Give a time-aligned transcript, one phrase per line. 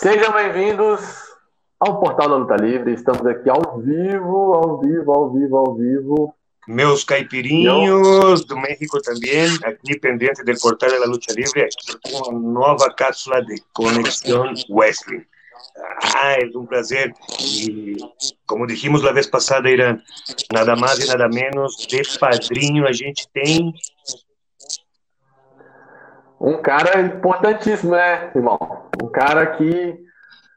[0.00, 0.98] Sejam bem-vindos
[1.78, 2.94] ao Portal da Luta Livre.
[2.94, 6.34] Estamos aqui ao vivo, ao vivo, ao vivo, ao vivo.
[6.66, 11.68] Meus caipirinhos do México também, aqui pendente do Portal da Luta Livre,
[12.14, 15.26] uma nova cápsula de Conexão Wesley.
[16.16, 17.12] Ah, é um prazer.
[17.38, 17.98] E,
[18.46, 19.98] como dijimos a vez passada, Irã,
[20.50, 23.74] nada mais e nada menos, de padrinho a gente tem.
[26.40, 28.58] Um cara importantíssimo, né, irmão?
[29.02, 29.98] Um cara que,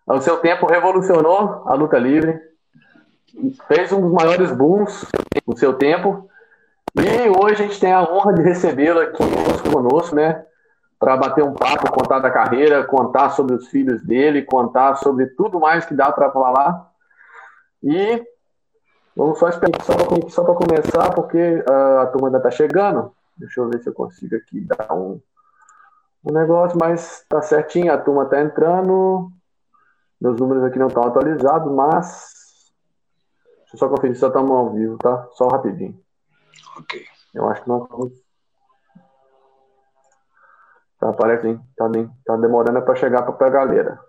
[0.08, 2.40] ao seu tempo, revolucionou a luta livre,
[3.68, 5.06] fez um dos maiores booms
[5.46, 6.30] no seu tempo,
[6.96, 9.24] e hoje a gente tem a honra de recebê-lo aqui
[9.72, 10.46] conosco, né?
[11.04, 15.60] para bater um papo, contar da carreira, contar sobre os filhos dele, contar sobre tudo
[15.60, 16.90] mais que dá para falar.
[17.84, 18.26] E
[19.14, 23.12] vamos só esperar só para começar, porque uh, a turma ainda está chegando.
[23.36, 25.20] Deixa eu ver se eu consigo aqui dar um,
[26.26, 29.32] um negócio, mas tá certinho, a turma está entrando.
[30.20, 32.32] Meus números aqui não estão atualizados, mas.
[33.60, 35.28] Deixa eu só conferir se estamos ao vivo, tá?
[35.32, 36.00] Só rapidinho.
[36.78, 37.04] Ok.
[37.34, 38.24] Eu acho que nós estamos
[41.04, 41.90] Tá, parece tá,
[42.26, 44.00] tá demorando para chegar para a galera.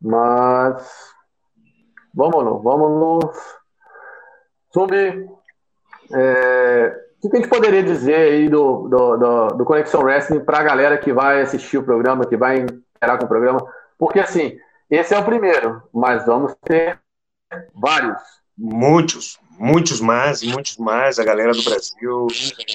[0.00, 1.12] Mas
[2.14, 3.36] vamos vamos
[4.72, 5.28] sobre
[6.14, 10.58] é, o que a gente poderia dizer aí do, do, do, do Conexão Wrestling para
[10.58, 13.58] a galera que vai assistir o programa, que vai interar com o programa,
[13.98, 14.56] porque assim,
[14.88, 16.98] esse é o primeiro, mas vamos ter
[17.74, 18.22] vários.
[18.56, 21.18] Muitos, muitos mais, muitos mais.
[21.18, 22.26] A galera do Brasil,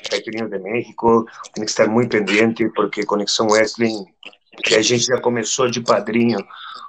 [0.10, 4.06] Caipirinha de México, tem que estar muito pendente, porque Conexão Wrestling,
[4.64, 6.40] que a gente já começou de padrinho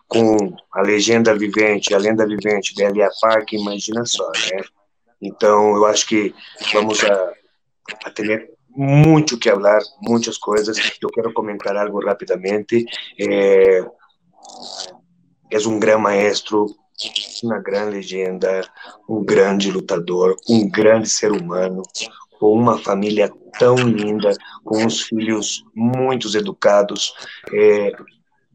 [0.09, 4.63] com a legenda vivente, a lenda vivente da Elia Park, imagina só, né?
[5.23, 6.35] Então, eu acho que
[6.73, 7.33] vamos a,
[8.05, 10.77] a ter muito que falar, muitas coisas.
[11.01, 12.85] Eu quero comentar algo rapidamente.
[13.19, 13.85] É,
[15.51, 16.67] é um grande maestro,
[17.43, 18.63] uma grande legenda,
[19.09, 21.83] um grande lutador, um grande ser humano,
[22.39, 24.33] com uma família tão linda,
[24.65, 27.13] com os filhos muito educados.
[27.53, 27.93] É,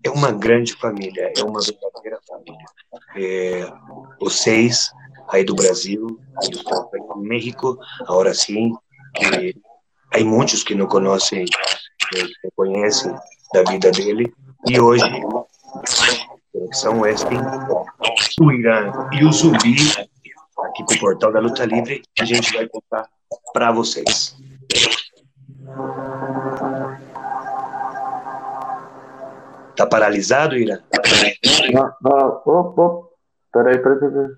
[0.03, 2.65] é uma grande família, é uma verdadeira família.
[3.15, 3.71] É,
[4.19, 4.91] vocês
[5.29, 8.73] aí do Brasil, aí do México, agora sim,
[9.19, 11.45] que muitos que não conhecem,
[12.43, 13.13] não conhecem
[13.53, 14.33] da vida dele,
[14.67, 15.03] e hoje
[16.73, 17.37] são Westin,
[18.41, 19.75] o Irã e o Zumbi,
[20.63, 23.07] aqui com o Portal da Luta Livre, a gente vai contar
[23.53, 24.35] para vocês.
[29.75, 30.79] Tá paralisado, Irã?
[31.77, 33.09] Ah, ah, oh, oh.
[33.53, 34.35] Peraí, peraí, peraí.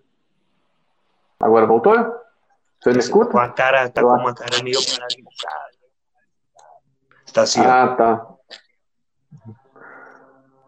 [1.39, 2.20] Agora voltou?
[2.81, 3.31] Você me escuta?
[3.31, 5.71] Com a cara, tá com uma cara meio paralisada.
[7.31, 7.61] Tá assim.
[7.61, 8.27] Ah, tá.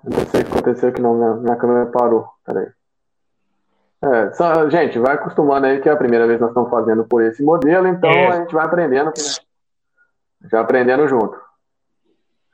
[0.04, 2.30] Não sei o que aconteceu que não, minha, minha câmera parou.
[2.46, 2.68] Peraí.
[4.04, 7.06] É, só, gente, vai acostumando aí que é a primeira vez que nós estamos fazendo
[7.06, 8.28] por esse modelo, então é.
[8.28, 9.14] a gente vai aprendendo.
[10.52, 11.40] Já aprendendo junto.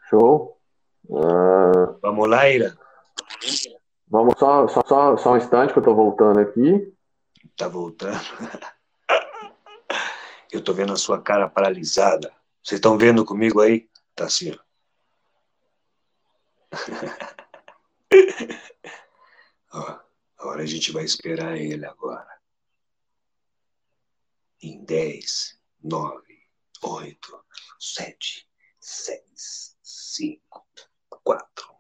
[0.10, 0.58] Show?
[1.10, 1.98] Uh...
[2.02, 2.78] Vamos lá, Ira.
[4.08, 6.94] Vamos só, só, só, só um instante que eu estou voltando aqui.
[7.58, 8.20] Tá voltando.
[10.52, 12.36] Eu tô vendo a sua cara paralisada.
[12.64, 13.88] Vocês estão vendo comigo aí?
[14.16, 14.60] Ó.
[19.72, 20.00] ó.
[20.38, 22.28] Agora a gente vai esperar ele agora.
[24.62, 26.50] Em 10, 9,
[26.82, 27.46] 8,
[27.80, 28.50] 7,
[28.80, 30.68] 6, 5,
[31.24, 31.76] 4,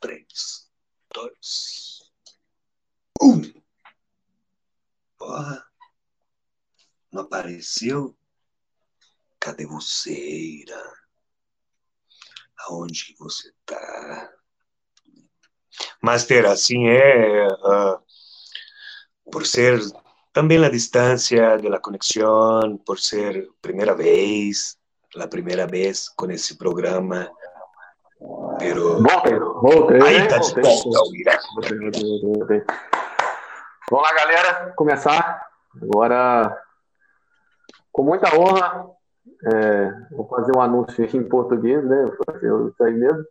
[0.00, 0.70] 3,
[1.14, 2.12] 2,
[3.22, 3.62] 1.
[5.16, 5.71] Porra,
[7.12, 8.16] não apareceu?
[9.38, 10.92] Cadê você, Ira?
[12.66, 14.32] Aonde você tá?
[16.00, 18.00] Master, assim é, uh,
[19.30, 19.80] por ser
[20.32, 24.78] também a distância da conexão, por ser primeira vez,
[25.16, 27.30] a primeira vez com esse programa.
[28.58, 32.64] Pero, voltei, voltei, aí tá voltei, voltei, voltei,
[33.90, 35.46] Vamos lá, galera, começar.
[35.82, 36.56] Agora,
[37.92, 38.86] com muita honra,
[39.44, 42.06] é, vou fazer um anúncio em português, né?
[42.06, 43.24] Vou fazer isso aí mesmo.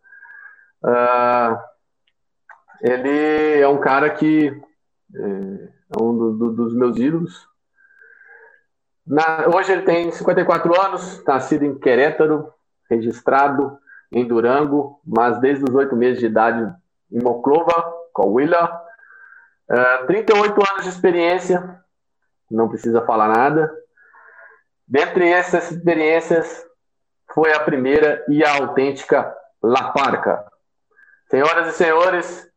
[0.84, 1.58] Uh,
[2.80, 4.48] ele é um cara que
[5.14, 7.46] é, é um do, do, dos meus ídolos.
[9.06, 12.52] Na, hoje ele tem 54 anos, nascido em Querétaro,
[12.88, 13.78] registrado
[14.12, 16.72] em Durango, mas desde os oito meses de idade
[17.10, 18.80] em Moclova, Coahuila,
[19.70, 21.80] Uh, é, 38 anos de experiência,
[22.50, 23.72] não precisa falar nada.
[24.86, 26.64] Dentre essas experiências,
[27.34, 30.44] foi a primeira e a autêntica La Parca.
[31.30, 32.50] Senhoras e senhores,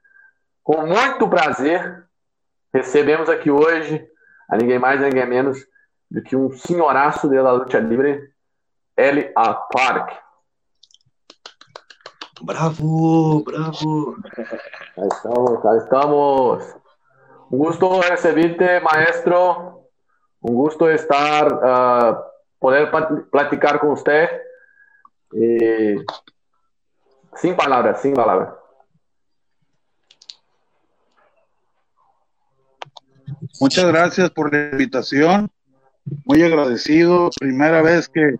[0.63, 2.05] com muito prazer,
[2.73, 4.05] recebemos aqui hoje
[4.49, 5.65] a ninguém mais, ninguém menos
[6.11, 8.29] do que um senhoraço da luta livre,
[8.97, 9.53] L.A.
[9.53, 10.25] Park.
[12.41, 14.17] Bravo, bravo.
[14.97, 16.75] Ahí estamos, ahí estamos.
[17.49, 19.84] Un gusto recibirte, maestro.
[20.47, 22.17] Un gusto estar, uh,
[22.59, 22.91] poder
[23.31, 24.29] platicar con usted.
[25.31, 25.95] Y...
[27.35, 28.53] Sin palabras, sin palabras.
[33.59, 35.49] Muchas gracias por la invitación.
[36.25, 37.31] Muy agradecido.
[37.39, 38.35] Primera vez que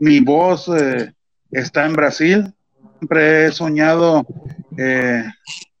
[0.00, 1.12] mi voz eh,
[1.50, 2.54] está en Brasil.
[2.98, 4.24] Siempre he soñado
[4.78, 5.24] eh,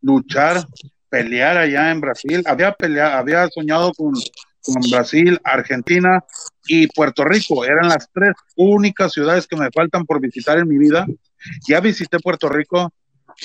[0.02, 0.66] luchar,
[1.08, 2.42] pelear allá en Brasil.
[2.44, 4.12] Había peleado, había soñado con,
[4.64, 6.24] con Brasil, Argentina
[6.66, 7.64] y Puerto Rico.
[7.64, 11.06] Eran las tres únicas ciudades que me faltan por visitar en mi vida.
[11.68, 12.92] Ya visité Puerto Rico,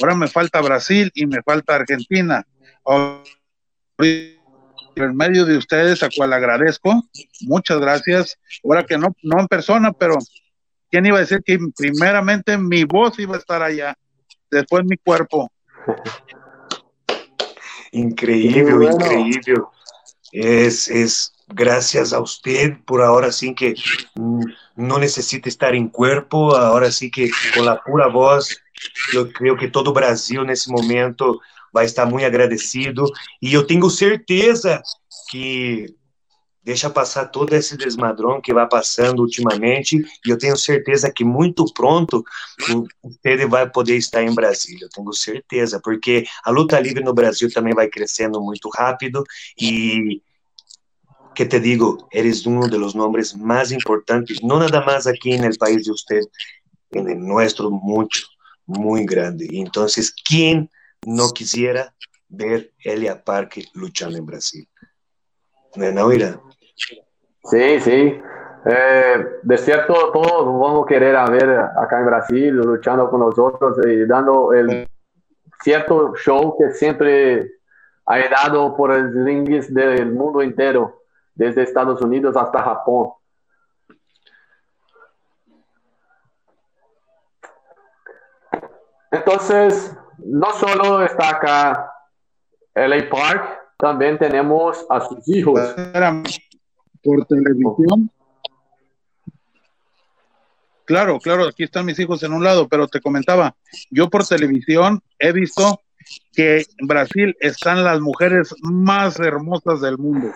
[0.01, 2.45] ahora me falta Brasil y me falta Argentina
[4.95, 7.04] en medio de ustedes, a cual agradezco.
[7.42, 8.38] Muchas gracias.
[8.63, 10.18] Ahora que no, no en persona, pero
[10.89, 13.95] ¿quién iba a decir que primeramente mi voz iba a estar allá,
[14.50, 15.51] después mi cuerpo?
[17.92, 19.27] Increíble, bueno.
[19.27, 19.63] increíble.
[20.31, 23.75] Es, es gracias a usted por ahora sí que
[24.75, 28.61] no necesita estar en cuerpo, ahora sí que con la pura voz,
[29.13, 31.39] yo creo que todo Brasil en ese momento
[31.71, 33.05] vai estar muito agradecido.
[33.41, 34.81] E eu tenho certeza
[35.29, 35.87] que
[36.63, 41.65] deixa passar todo esse desmadrão que vai passando ultimamente e eu tenho certeza que muito
[41.73, 42.23] pronto
[43.23, 47.51] ele vai poder estar em Brasília, eu tenho certeza, porque a luta livre no Brasil
[47.51, 49.23] também vai crescendo muito rápido
[49.59, 50.21] e
[51.33, 55.57] que te digo, eres uno de los nombres más importantes, no nada aquí en el
[55.57, 56.21] país de
[56.91, 58.27] en el nuestro mucho,
[58.65, 59.47] muy grande.
[59.51, 60.69] Entonces, ¿quién
[61.06, 61.94] no quisiera
[62.29, 64.67] ver Elia Parque luchando en Brasil.
[65.75, 66.41] ¿No, Ira?
[67.49, 68.21] Sí, sí.
[68.65, 73.77] Eh, de cierto, todos vamos a querer a ver acá en Brasil luchando con nosotros
[73.85, 74.87] y dando el
[75.61, 77.53] cierto show que siempre
[78.05, 81.03] ha dado por los rings del mundo entero,
[81.33, 83.11] desde Estados Unidos hasta Japón.
[89.11, 91.91] Entonces, no solo está acá
[92.75, 95.59] LA Park, también tenemos a sus hijos.
[97.03, 98.11] Por televisión.
[100.85, 103.55] Claro, claro, aquí están mis hijos en un lado, pero te comentaba,
[103.91, 105.81] yo por televisión he visto
[106.33, 110.31] que en Brasil están las mujeres más hermosas del mundo.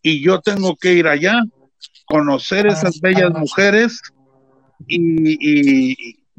[0.00, 1.42] Y yo tengo que ir allá,
[2.06, 4.00] conocer esas bellas mujeres
[4.86, 5.96] y, y,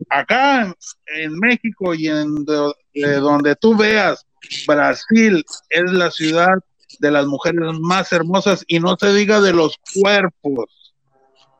[0.10, 0.74] acá
[1.18, 4.26] en México y en donde tú veas,
[4.66, 6.56] Brasil es la ciudad
[7.00, 10.66] de las mujeres más hermosas y no se diga de los cuerpos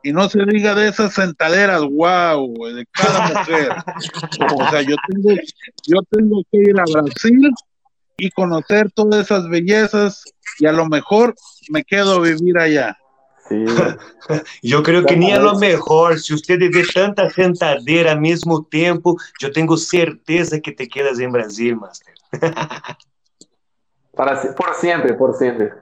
[0.06, 3.72] y no se diga de esas sentaderas, wow, de cada mujer.
[4.54, 5.30] o sea, yo tengo,
[5.88, 7.50] yo tengo que ir a Brasil
[8.16, 10.22] y conocer todas esas bellezas
[10.60, 11.34] y a lo mejor
[11.70, 12.96] me quedo a vivir allá.
[13.48, 13.64] Sí.
[14.62, 16.18] eu creio que nem é o melhor.
[16.18, 21.30] Se você vê tanta cantadeira ao mesmo tempo, eu tenho certeza que te quedas em
[21.30, 22.14] Brasil, Master.
[24.16, 25.72] Para, por sempre, por sempre.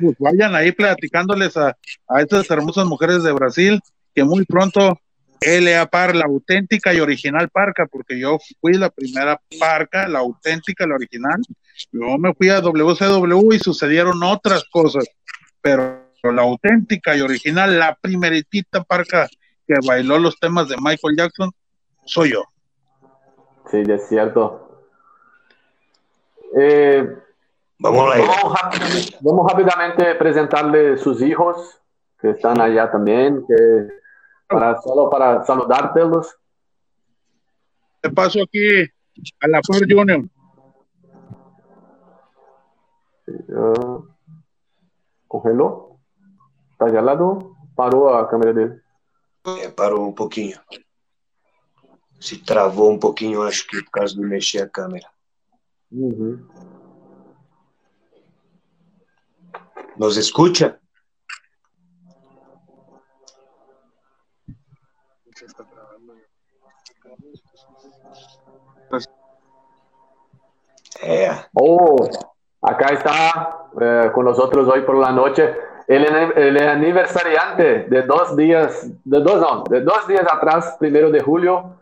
[0.00, 1.76] Pues vayan ahí platicándoles a,
[2.08, 3.80] a estas hermosas mujeres de Brasil
[4.14, 4.98] que muy pronto
[5.40, 10.86] LA Par, la auténtica y original parca, porque yo fui la primera parca, la auténtica,
[10.86, 11.40] la original.
[11.92, 15.04] Luego me fui a WCW y sucedieron otras cosas,
[15.60, 19.28] pero la auténtica y original, la primeritita parca
[19.66, 21.50] que bailó los temas de Michael Jackson,
[22.04, 22.44] soy yo.
[23.70, 24.67] Sí, es cierto.
[26.56, 27.16] Eh,
[27.78, 28.14] vamos,
[28.60, 31.80] rápidamente, vamos rápidamente presentarle sus hijos
[32.20, 33.88] que están allá también, que
[34.48, 36.36] para, solo para saludártelos.
[38.00, 38.84] Te paso aquí
[39.40, 40.24] a la Par Junior.
[43.28, 44.08] Uh,
[45.26, 46.00] congelou?
[46.78, 47.56] Tá gelado?
[47.76, 48.80] Parou a câmera dele?
[49.62, 50.58] É, parou um pouquinho.
[52.20, 55.06] Se travou um pouquinho, acho que por causa de mexer a câmera.
[59.96, 60.78] Nos escuta?
[71.02, 71.30] Eh.
[71.54, 72.08] Oh,
[72.60, 75.54] acá está eh, con nosotros hoy por la noche
[75.86, 81.20] el, el, aniversariante de dos días, de dos, no, de dos días atrás, primero de
[81.20, 81.76] julio,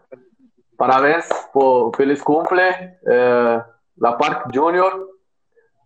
[0.77, 3.63] parabéns por feliz cumple, eh,
[3.97, 5.11] La Park Junior.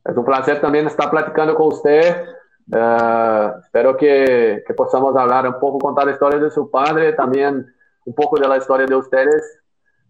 [0.05, 2.25] Es un placer también estar platicando con usted.
[2.73, 7.67] Eh, espero que, que, podamos hablar un poco, contar la historia de su padre, también
[8.05, 9.61] un poco de la historia de ustedes.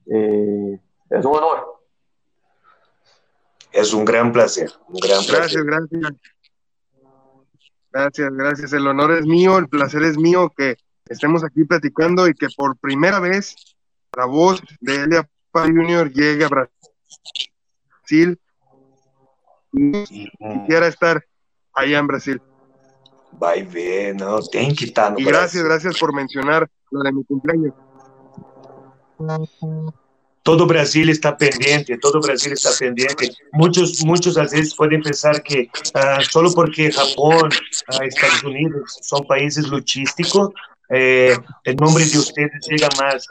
[0.06, 0.74] Y
[1.10, 1.80] es un honor.
[3.72, 5.64] Es un gran placer, un gran placer.
[5.64, 6.12] Gracias, gracias.
[7.92, 8.72] Gracias, gracias.
[8.72, 10.76] El honor es mío, el placer es mío que
[11.06, 13.54] estemos aquí platicando y que por primera vez
[14.16, 16.74] la voz de Elia Junior llegue a Brasil.
[19.72, 21.24] Quisiera estar
[21.74, 22.42] allá en Brasil.
[23.42, 27.24] Va a ver, no, ten que estar Y gracias, gracias por mencionar lo de mi
[27.24, 27.72] cumpleaños.
[30.42, 33.30] todo Brasil está pendiente, todo Brasil está pendiente.
[33.52, 37.50] Muchos, muchos a veces pueden pensar que uh, solo porque Japón,
[37.88, 40.50] uh, Estados Unidos son países luchísticos,
[40.92, 43.24] eh, el nombre de ustedes llega más,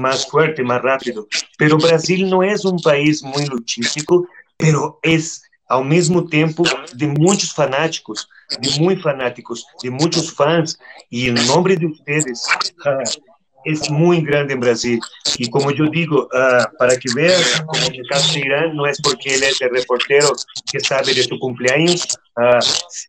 [0.00, 1.26] más fuerte, más rápido.
[1.58, 6.62] Pero Brasil no es un país muy luchístico, pero es ao mesmo tempo
[6.94, 8.28] de muitos fanáticos,
[8.60, 10.78] de muito fanáticos, de muitos fãs,
[11.10, 12.42] e em nome de vocês,
[13.66, 15.00] es muy grande en Brasil.
[15.38, 18.86] Y como yo digo, uh, para que veas, como en el caso de Irán, no
[18.86, 20.32] es porque él es el reportero
[20.70, 22.06] que sabe de tu cumpleaños,
[22.36, 22.62] uh,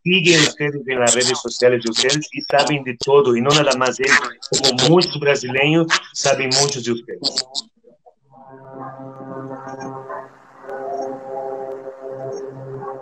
[0.04, 3.72] siguen ustedes en las redes sociales de ustedes y saben de todo, y no nada
[3.78, 4.08] más él,
[4.50, 7.46] como muchos brasileños saben muchos de ustedes.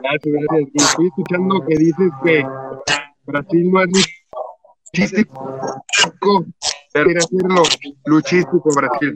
[0.03, 0.89] Gracias, gracias.
[0.89, 2.45] Estoy escuchando que dices que
[3.25, 3.89] Brasil no es
[4.93, 6.45] luchístico,
[7.03, 7.63] quiere hacerlo
[8.05, 9.13] luchístico Brasil.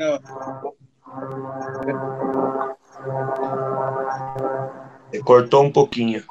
[5.12, 6.21] Se cortó un poquinho.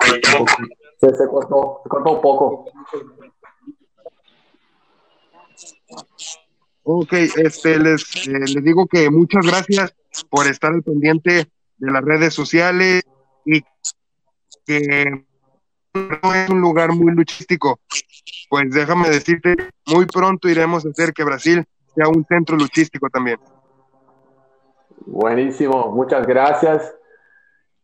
[1.00, 2.64] Se, se, cortó, se cortó un poco.
[6.84, 9.94] Ok, este, les, eh, les digo que muchas gracias
[10.30, 13.02] por estar al pendiente de las redes sociales
[13.44, 13.62] y
[14.64, 15.26] que
[15.94, 17.80] no es un lugar muy luchístico.
[18.48, 21.64] Pues déjame decirte, muy pronto iremos a hacer que Brasil
[21.94, 23.38] sea un centro luchístico también.
[25.06, 26.94] Buenísimo, muchas gracias.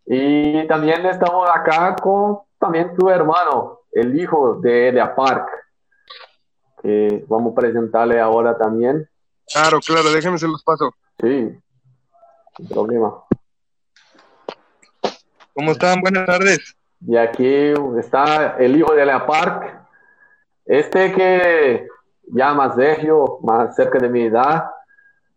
[0.06, 5.48] Y también estamos acá con también tu hermano, el hijo de Elia Park,
[6.82, 9.08] que vamos a presentarle ahora también.
[9.52, 10.90] Claro, claro, déjenme se los paso.
[11.20, 11.50] Sí,
[12.56, 13.24] sin problema.
[15.54, 16.00] ¿Cómo están?
[16.00, 16.76] Buenas tardes.
[17.06, 19.78] Y aquí está el hijo de la Park,
[20.64, 21.88] este que
[22.28, 24.70] ya más viejo, más cerca de mi edad,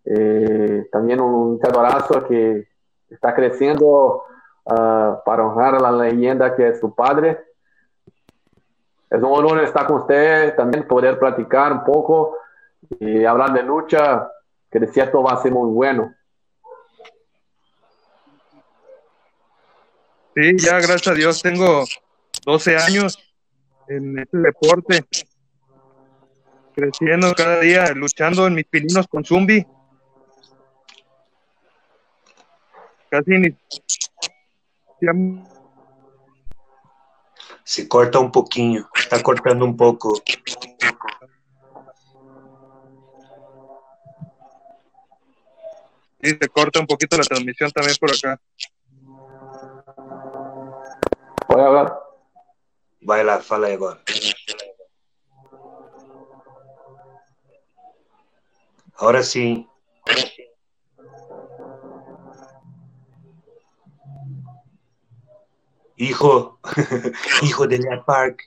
[0.05, 2.67] eh, también un abrazo que
[3.09, 4.23] está creciendo
[4.63, 7.45] uh, para honrar la leyenda que es su padre.
[9.09, 12.37] Es un honor estar con usted, también poder platicar un poco
[12.99, 14.29] y hablar de lucha,
[14.69, 16.13] que de cierto va a ser muy bueno.
[20.39, 21.83] Sí, ya gracias a Dios tengo
[22.45, 23.17] 12 años
[23.87, 25.03] en este deporte,
[26.75, 29.65] creciendo cada día, luchando en mis pininos con Zumbi.
[33.09, 33.49] Casi ni...
[37.63, 40.21] Se corta un poquinho, está cortando un poco.
[46.21, 48.39] Sí, se corta un poquito la transmisión también por acá.
[51.57, 51.99] Pode hablar.
[53.01, 53.99] Vai lá, fala aí agora.
[58.95, 59.67] Ahora sim.
[65.97, 66.59] Hijo,
[67.41, 68.43] hijo de Lea Park.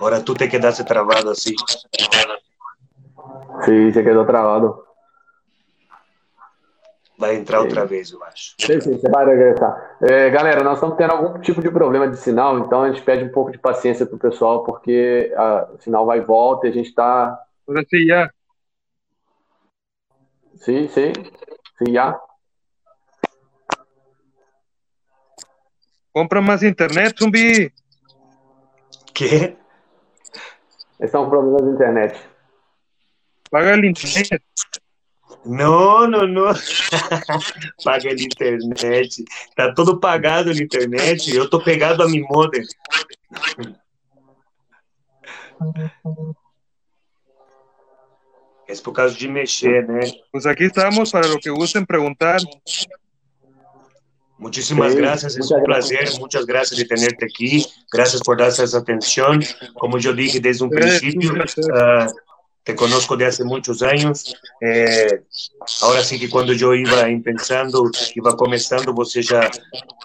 [0.00, 1.54] Ahora tú te quedaste trabado así.
[3.64, 4.84] Sí, se quedó trabado.
[7.18, 8.54] Vai entrar outra vez, eu acho.
[8.60, 9.98] Sim, sim, você vai regressar.
[10.02, 13.24] É, galera, nós estamos tendo algum tipo de problema de sinal, então a gente pede
[13.24, 16.70] um pouco de paciência para o pessoal, porque a, o sinal vai e volta e
[16.70, 17.38] a gente está.
[17.88, 18.30] Sim, já.
[20.56, 21.12] Sim, sim.
[21.78, 22.20] Sim, já.
[26.12, 27.72] Compra mais internet, zumbi.
[29.14, 29.56] Que?
[30.98, 32.18] Esses são problemas de internet.
[33.50, 34.42] Paga a internet.
[35.46, 36.52] Não, não, não.
[37.84, 39.24] Paga na internet.
[39.54, 41.34] Tá todo pagado na internet.
[41.34, 42.62] Eu tô pegado a mi modem.
[48.68, 50.00] É por causa de mexer, né?
[50.32, 52.40] Pues aqui estamos para lo que gusten perguntar.
[54.38, 56.20] Muchísimas sí, gracias, es un placer, gracias.
[56.20, 59.40] muchas gracias de tenerte aquí, gracias por darse esa atención.
[59.74, 62.12] Como yo dije desde un principio, uh,
[62.66, 64.34] te conozco de hace muchos años.
[64.60, 65.22] Eh,
[65.82, 69.48] ahora sí que cuando yo iba pensando, iba comenzando, você ya,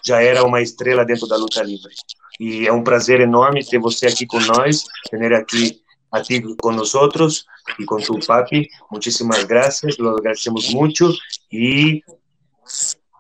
[0.04, 1.92] ya era una estrella dentro de la lucha libre.
[2.38, 6.76] Y es un placer enorme ter você aquí con nosotros, tener aquí a ti con
[6.76, 7.48] nosotros
[7.80, 8.70] y con tu papi.
[8.92, 11.12] Muchísimas gracias, lo agradecemos mucho
[11.50, 12.04] y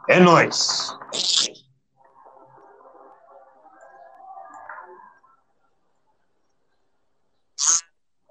[0.07, 0.93] es nóis.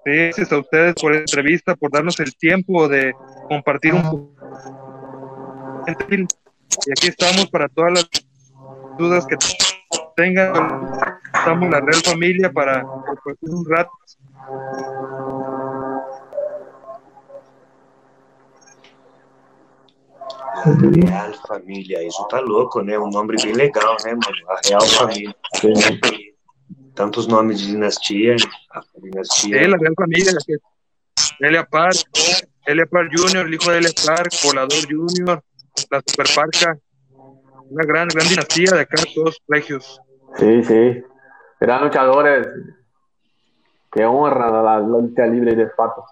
[0.03, 3.13] Gracias a ustedes por la entrevista, por darnos el tiempo de
[3.47, 4.31] compartir un poco.
[5.87, 8.09] Y aquí estamos para todas las
[8.97, 9.35] dudas que
[10.15, 10.53] tengan.
[11.33, 13.91] Estamos en la Real Familia para compartir un rato.
[20.63, 22.97] Real Família, isso tá louco, né?
[22.97, 24.49] Um nome bem legal, né, mano?
[24.49, 25.35] A Real Família.
[26.93, 28.35] Tantos nomes de dinastia,
[28.71, 28.81] a
[29.11, 29.59] dinastia.
[29.59, 30.33] Sí, la Real Familia,
[31.39, 31.97] Elia Park,
[32.65, 35.43] Elia Park Jr., el hijo de Elia Park, Volador Jr.,
[35.89, 36.77] la Super Parca,
[37.69, 40.01] una gran, gran dinastía de acá, todos regios.
[40.37, 41.03] Sí, sí,
[41.59, 42.47] eran luchadores
[43.91, 46.05] que honran a la lucha libre de fato.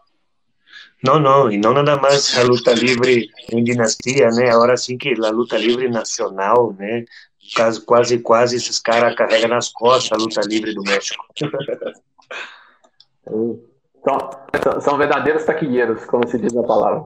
[1.02, 4.52] No, no, y no nada más la luta libre en dinastía, ¿no?
[4.52, 7.06] Ahora sí que la luta libre nacional, ¿no?
[7.56, 11.26] Quase, quase, quase esses caras carregam nas costas a luta livre do México.
[14.04, 17.06] São, são verdadeiros taquilheiros, como se diz a palavra.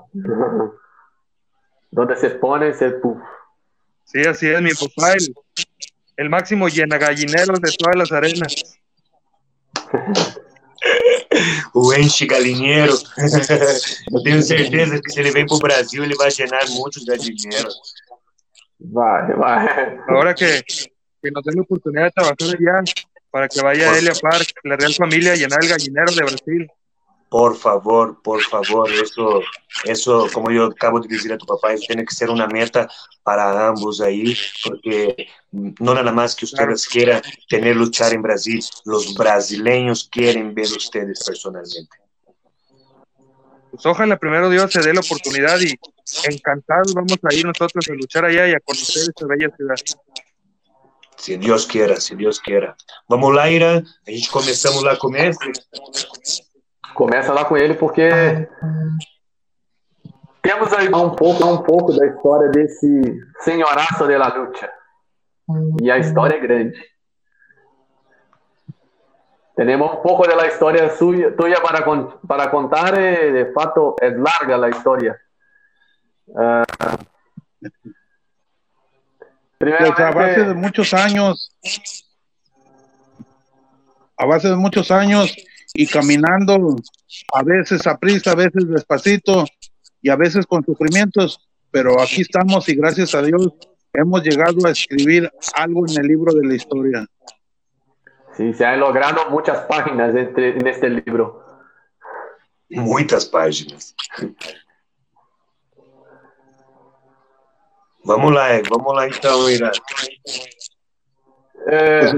[1.91, 3.19] Donde se pone, se puf.
[4.05, 5.33] Sí, así es, mi papá, el,
[6.17, 8.53] el máximo llena gallineros de todas las arenas.
[11.73, 12.93] o enche galinheiro.
[14.11, 17.75] Eu tenho certeza que se ele vem para o Brasil, ele vai llenar muitos galinheiros.
[18.79, 19.99] Vai, vai.
[20.09, 22.83] Ahora que, que nos den la oportunidad de trabajar allá
[23.33, 26.71] para que vaya Elia Park, la Real Familia, a llenar el gallinero de Brasil.
[27.29, 29.41] Por favor, por favor, eso,
[29.85, 32.87] eso, como yo acabo de decir a tu papá, eso tiene que ser una meta
[33.23, 39.15] para ambos ahí, porque no nada más que ustedes quieran tener luchar en Brasil, los
[39.15, 41.97] brasileños quieren ver ustedes personalmente.
[43.71, 45.73] Pues ojalá primero Dios se dé la oportunidad y
[46.29, 49.75] encantados vamos a ir nosotros a luchar allá y a conocer esta bella ciudad.
[51.17, 52.75] Si Dios quiera, si Dios quiera.
[53.07, 55.51] Vamos lá, Ira, a gente começamos lá com mestre.
[56.93, 58.09] Começa lá com ele porque
[60.41, 64.69] temos aí um pouco, um pouco da história desse senhoraço de la lucha.
[65.81, 66.93] E a história é grande.
[69.55, 71.85] Tenemos un poco de la historia suya, tuya para,
[72.27, 75.19] para contar, eh, de fato es larga la historia.
[76.27, 76.63] Uh,
[79.71, 81.55] pues a base de muchos años,
[84.17, 85.35] a base de muchos años
[85.73, 86.75] y caminando,
[87.33, 89.45] a veces a prisa, a veces despacito
[90.01, 91.39] y a veces con sufrimientos,
[91.71, 93.53] pero aquí estamos y gracias a Dios
[93.93, 97.05] hemos llegado a escribir algo en el libro de la historia.
[98.35, 101.43] Sí, se han logrado muchas páginas este, en este libro.
[102.69, 103.95] Muchas páginas.
[108.05, 109.71] Vamos lá, vamos lá então, Irã.
[111.67, 112.11] Eh,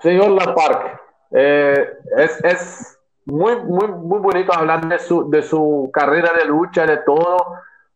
[0.00, 0.98] señor Laparque,
[1.32, 6.86] eh, es, es muy, muy, muy bonito hablar de su, de su carrera de lucha,
[6.86, 7.36] de todo,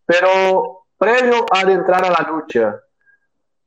[0.05, 2.79] pero previo a entrar a la lucha,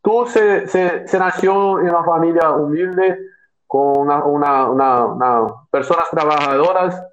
[0.03, 3.17] tú se, se, se nació en una familia humilde,
[3.65, 7.03] con una, una, una, personas trabajadoras.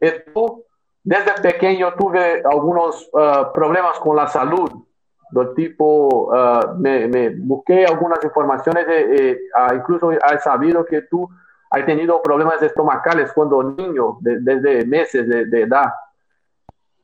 [0.00, 0.64] Y tú,
[1.02, 4.85] desde pequeño tuve algunos uh, problemas con la salud,
[5.30, 11.02] del tipo, uh, me, me, busqué algunas informaciones, de, eh, uh, incluso he sabido que
[11.02, 11.28] tú
[11.70, 15.92] has tenido problemas estomacales cuando niño, de, desde meses de, de, edad.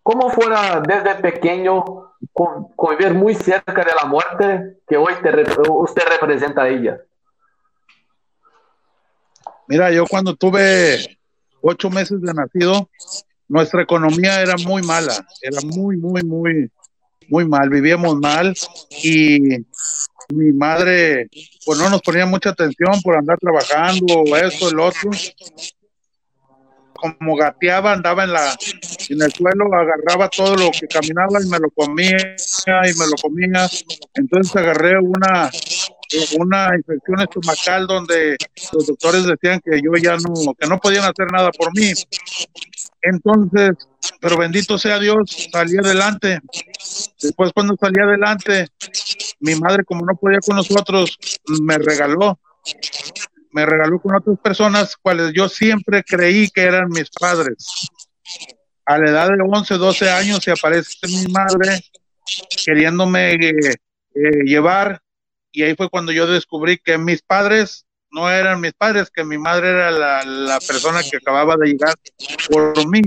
[0.03, 1.85] ¿Cómo fuera desde pequeño
[2.33, 5.31] con, convivir muy cerca de la muerte que hoy te,
[5.69, 7.01] usted representa a ella?
[9.69, 11.19] Mira, yo cuando tuve
[11.61, 12.89] ocho meses de nacido,
[13.49, 16.71] nuestra economía era muy mala, era muy, muy, muy,
[17.33, 18.55] muy mal, vivíamos mal
[19.03, 19.41] y
[20.29, 21.29] mi madre
[21.65, 25.11] pues no nos ponía mucha atención por andar trabajando, esto, el otro.
[26.93, 28.57] Como gateaba, andaba en la
[29.09, 33.17] en el suelo, agarraba todo lo que caminaba y me lo comía y me lo
[33.21, 33.69] comía.
[34.15, 35.51] Entonces agarré una
[36.39, 38.37] una infección estomacal donde
[38.73, 41.93] los doctores decían que yo ya no, que no podían hacer nada por mí.
[43.03, 43.73] Entonces,
[44.21, 46.41] pero bendito sea Dios, salí adelante.
[47.21, 48.69] Después cuando salí adelante,
[49.41, 51.19] mi madre como no podía con nosotros,
[51.63, 52.39] me regaló,
[53.51, 57.91] me regaló con otras personas cuales yo siempre creí que eran mis padres.
[58.87, 61.81] a la edad de 11, 12 años se aparece mi madre
[62.65, 63.75] queriéndome eh,
[64.15, 65.01] eh, llevar
[65.53, 69.39] y ahí fue cuando yo descubrí que mis padres no eran mis padres, que mi
[69.39, 71.95] madre era la, persona que acababa de llegar
[72.51, 73.01] por mí.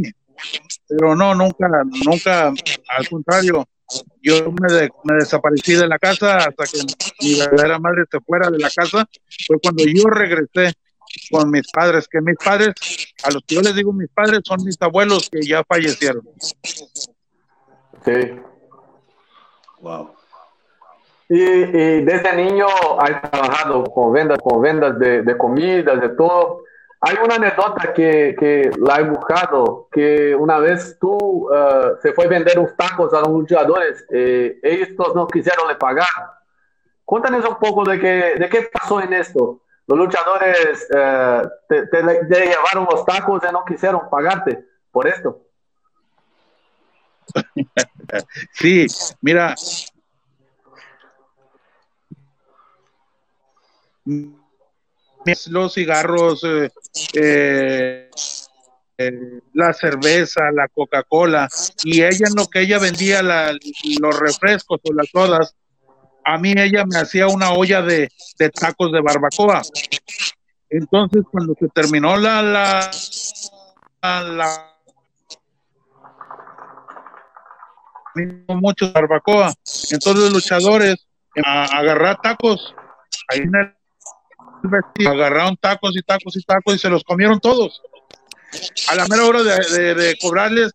[0.87, 1.67] Pero no, nunca,
[2.05, 2.47] nunca,
[2.89, 3.67] al contrario,
[4.21, 6.79] yo me, me, desaparecí de la casa hasta que
[7.21, 9.07] mi verdadera madre se fuera de la casa.
[9.47, 10.73] Fue cuando yo regresé
[11.29, 12.73] con mis padres, que mis padres,
[13.23, 16.27] a los que yo les digo mis padres, son mis abuelos que ya fallecieron.
[18.03, 18.39] Sí.
[19.79, 20.15] Wow.
[21.27, 22.67] Y, desde niño
[22.99, 26.63] has trabajado con vendas, con vendas de, de comidas, de todo.
[27.01, 31.15] Hay una anécdota que, que, la he buscado, que una vez tú
[31.49, 35.75] uh, se fue a vender unos tacos a los luchadores, eh, estos no quisieron le
[35.75, 36.07] pagar.
[37.03, 39.61] Cuéntanos un poco de qué, de qué pasó en esto.
[39.88, 45.41] Los luchadores uh, te, te, te, llevaron los tacos y no quisieron pagarte por esto.
[48.53, 48.85] Sí,
[49.21, 49.55] mira,
[55.47, 56.69] los cigarros, eh,
[57.13, 58.09] eh,
[58.97, 61.49] eh, la cerveza, la Coca-Cola,
[61.83, 65.55] y ella en lo que ella vendía los refrescos o las sodas,
[66.23, 68.09] a mí ella me hacía una olla de,
[68.59, 69.61] tacos de barbacoa.
[70.69, 72.91] Entonces, cuando se terminó la, la,
[74.01, 74.71] la,
[78.47, 79.53] mucho barbacoa,
[79.91, 80.95] entonces los luchadores
[81.43, 82.73] a, agarrar tacos
[83.27, 83.74] ahí en el
[85.08, 87.82] agarraron tacos y tacos y tacos y se los comieron todos.
[88.89, 90.71] A la mera hora de, cobrarles,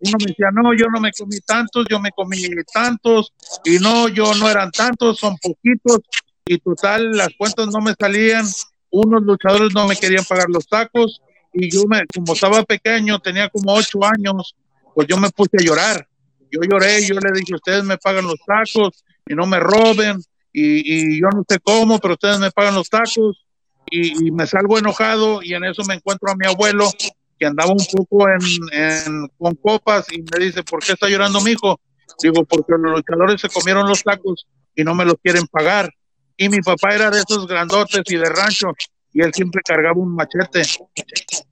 [0.00, 3.32] uno me decía, no, yo no me comí tantos, yo me comí tantos,
[3.64, 6.00] y no, yo no eran tantos, son poquitos,
[6.44, 8.46] y total, las cuentas no me salían,
[8.90, 11.20] unos luchadores no me querían pagar los tacos,
[11.52, 14.54] y yo me, como estaba pequeño, tenía como ocho años,
[14.94, 16.08] pues yo me puse a llorar.
[16.50, 20.22] Yo lloré, yo le dije, ustedes me pagan los tacos y no me roben,
[20.58, 23.44] y, yo no sé cómo, pero ustedes me pagan los tacos
[23.90, 26.90] y, me salgo enojado y en eso me encuentro a mi abuelo
[27.38, 31.50] que andaba un poco en, con copas y me dice, ¿por qué está llorando mi
[31.50, 31.78] hijo?
[32.22, 35.92] Digo, porque los luchadores se comieron los tacos y no me los quieren pagar.
[36.38, 38.68] Y mi papá era de esos grandotes y de rancho
[39.16, 40.60] y él siempre cargaba un machete.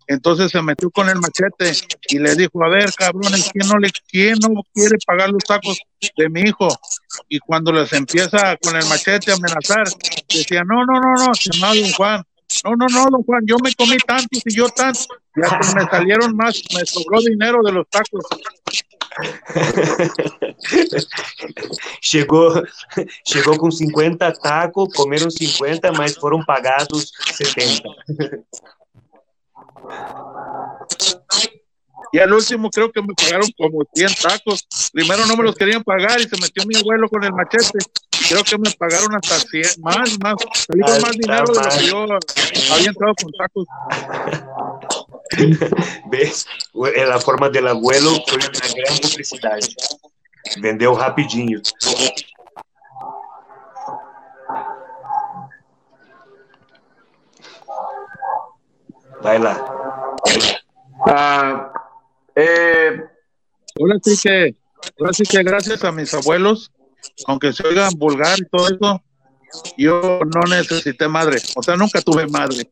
[0.06, 1.72] Entonces se metió con el machete
[2.10, 5.80] y le dijo, a ver, cabrones, ¿quién no, le, quién no quiere pagar los tacos
[6.14, 6.68] de mi hijo?
[7.26, 9.84] Y cuando les empieza con el machete a amenazar,
[10.28, 12.22] decía, no, no, no, no, se Juan.
[12.64, 15.08] No, no, no, don Juan, yo me comí tantos y yo tantos.
[15.36, 18.24] Y hasta me salieron más, me sobró dinero de los tacos.
[22.00, 22.62] chegou,
[23.24, 27.82] chegou com 50 tacos, comeram 50, mas foram pagados 70.
[32.14, 34.64] Y al último creo que me pagaron como 100 tacos.
[34.92, 37.80] Primero no me los querían pagar y se metió mi abuelo con el machete.
[38.28, 40.36] Creo que me pagaron hasta 100, más, más.
[40.54, 42.06] Salí con más dinero de lo que yo
[42.72, 43.66] había entrado con tacos.
[46.12, 46.46] ¿Ves?
[46.72, 49.74] La forma del abuelo foi uma grande publicidade.
[50.60, 51.60] Vendeu rapidinho.
[59.20, 59.56] Vai lá.
[61.08, 61.83] Ah,
[62.36, 63.00] eh,
[63.80, 64.56] ahora sí que,
[64.98, 66.70] ahora sí que gracias a mis abuelos,
[67.26, 69.02] aunque se oigan vulgar y todo eso,
[69.76, 71.38] yo no necesité madre.
[71.56, 72.70] O sea, nunca tuve madre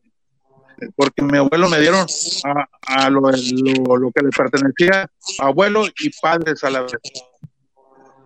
[0.95, 2.05] porque mi abuelo me dieron
[2.83, 6.93] a, lo, que le pertenecía a abuelo y padres a la vez.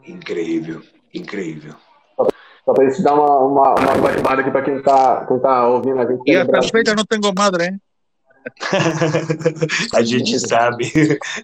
[0.05, 0.79] Increíble,
[1.11, 1.73] increíble.
[2.65, 6.05] Só para isso dar uma, uma, uma aqui para quem está quem tá ouvindo a
[6.05, 6.21] gente.
[6.25, 7.81] E não tenho madre, hein?
[9.93, 10.91] a gente sabe.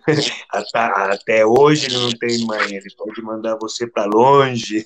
[0.74, 4.86] Até hoje ele não tem mãe, ele pode mandar você para longe.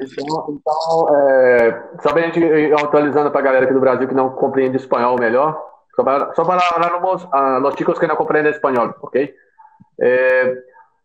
[0.00, 4.08] então, então é, só para a gente ir atualizando para a galera aqui do Brasil
[4.08, 5.60] que não compreende espanhol melhor,
[5.94, 9.34] só para, só para hablarmos a los chicos que não compreendem espanhol, ok?
[10.00, 10.42] É,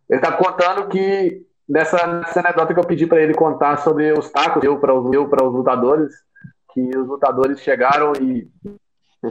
[0.10, 4.30] ele está contando que nessa, nessa anedota que eu pedi para ele contar sobre os
[4.30, 6.14] tacos para os, para os lutadores
[6.74, 8.50] que os lutadores chegaram e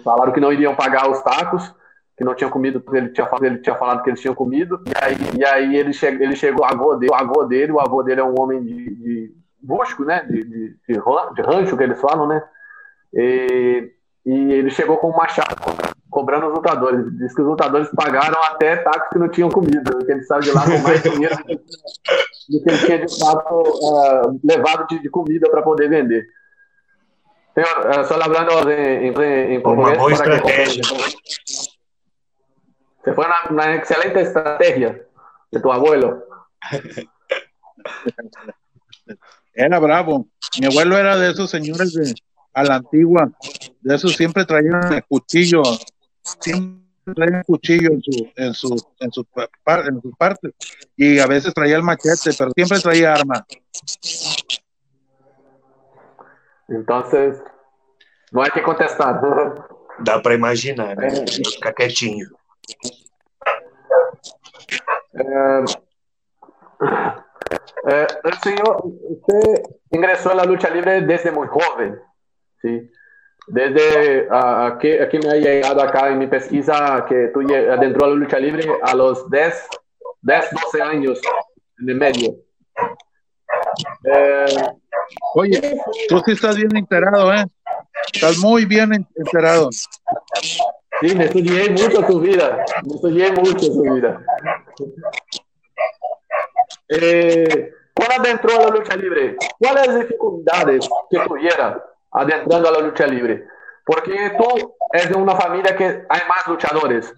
[0.01, 1.75] falaram que não iriam pagar os tacos,
[2.17, 5.17] que não tinham comido, ele tinha, ele tinha falado que eles tinham comido, e aí,
[5.39, 8.21] e aí ele, che, ele chegou, o avô dele, o avô dele, o avô dele
[8.21, 12.43] é um homem de, de busco, né, de, de, de, rancho, que eles falam, né,
[13.13, 13.91] e,
[14.25, 15.57] e ele chegou com um machado,
[16.11, 20.13] cobrando os lutadores, diz que os lutadores pagaram até tacos que não tinham comido, que
[20.13, 21.37] ele saiu de lá com mais dinheiro
[22.49, 26.27] do que ele tinha de fato uh, levado de, de comida para poder vender.
[27.55, 30.83] Señor, solo hablando en, en Una buena estrategia.
[33.05, 35.03] Se fue una, excelente estrategia
[35.51, 36.25] de tu abuelo.
[39.55, 40.29] Era bravo.
[40.61, 42.15] Mi abuelo era de esos señores de
[42.55, 43.31] a la antigua,
[43.81, 45.63] de esos siempre traían el cuchillo,
[46.23, 46.83] siempre
[47.15, 50.53] traían cuchillo en su, en su, en su, en sus partes
[50.97, 53.47] y a veces traía el machete, pero siempre traía arma.
[56.73, 57.43] Entonces,
[58.33, 59.21] no hay que contestar.
[59.99, 61.09] Dá para imaginar, né?
[61.09, 61.51] É.
[61.51, 62.27] Ficar quietinho.
[65.15, 65.65] Eh,
[67.89, 72.01] eh, el señor, usted ingresó a la lucha libre desde muy joven,
[72.63, 72.91] ¿sí?
[73.49, 78.15] Desde aquí, aquí, me ha llegado acá en mi pesquisa que tú adentró a la
[78.15, 79.69] lucha libre a los 10,
[80.23, 81.21] 10 12 años
[81.81, 82.37] en el medio.
[84.05, 84.47] Eh,
[85.35, 87.45] Oye, tú sí estás bien enterado, ¿eh?
[88.13, 89.71] Estás muy bien enterado.
[89.73, 92.65] Sí, me estudié mucho tu vida.
[92.85, 94.21] Me estudié mucho tu vida.
[96.89, 103.07] Eh, cuando adentró a la lucha libre, ¿cuáles dificultades que tuviera adentrando a la lucha
[103.07, 103.47] libre?
[103.85, 107.13] Porque tú eres de una familia que hay más luchadores.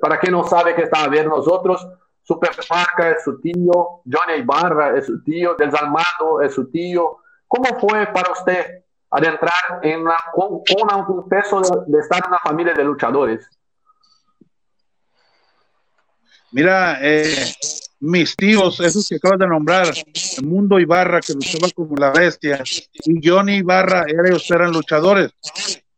[0.00, 1.86] para quien no sabe que está ver nosotros,
[2.22, 7.18] Supermarca es su tío, Johnny Ibarra es su tío, Desalmado es su tío.
[7.48, 10.62] ¿Cómo fue para usted adentrar en la, con,
[11.08, 13.48] un peso de, estar en una familia de luchadores?
[16.52, 17.52] Mira, eh,
[18.00, 19.88] mis tíos, esos que acabas de nombrar,
[20.42, 22.62] Mundo Ibarra, que luchaba como la bestia,
[23.04, 25.32] y Johnny Ibarra, ellos eran luchadores.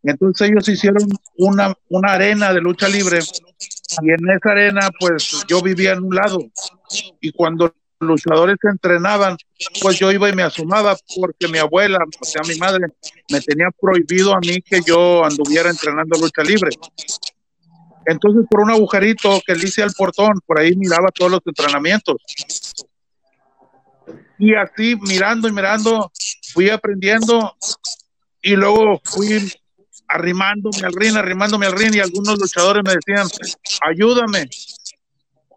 [0.02, 3.18] Entonces ellos hicieron una, una arena de lucha libre
[4.02, 6.38] y en esa arena pues yo vivía en un lado
[7.20, 9.36] y cuando luchadores se entrenaban
[9.82, 12.86] pues yo iba y me asomaba porque mi abuela, o sea mi madre,
[13.30, 16.70] me tenía prohibido a mí que yo anduviera entrenando lucha libre.
[18.06, 22.16] Entonces por un agujerito que le hice al portón, por ahí miraba todos los entrenamientos.
[24.38, 26.10] Y así mirando y mirando
[26.52, 27.54] fui aprendiendo
[28.42, 29.52] y luego fui
[30.08, 33.28] arrimándome al ring, arrimándome al ring y algunos luchadores me decían,
[33.82, 34.48] ayúdame,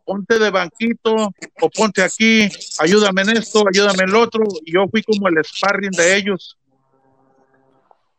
[0.05, 1.15] ponte de banquito
[1.61, 4.43] o ponte aquí, ayúdame en esto, ayúdame en lo otro.
[4.65, 6.57] Y yo fui como el sparring de ellos.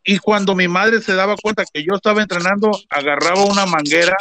[0.07, 4.15] Y cuando mi madre se daba cuenta que yo estaba entrenando, agarraba una manguera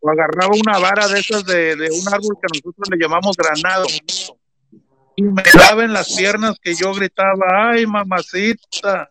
[0.00, 3.86] o agarraba una vara de esas de, de un árbol que nosotros le llamamos granado.
[5.16, 9.10] Y me daba en las piernas que yo gritaba, ay mamacita,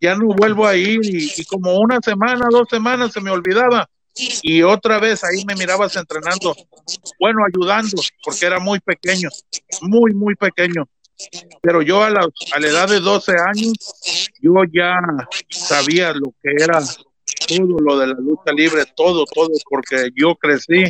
[0.00, 4.62] ya no vuelvo a ir y, como una semana, dos semanas se me olvidaba y
[4.62, 6.54] otra vez ahí me mirabas entrenando,
[7.18, 9.28] bueno, ayudando, porque era muy pequeño,
[9.82, 10.88] muy, muy pequeño.
[11.60, 13.74] Pero yo a la, a la edad de 12 años,
[14.40, 14.98] yo ya
[15.48, 16.80] sabía lo que era
[17.46, 20.84] todo lo de la lucha libre, todo, todo, porque yo crecí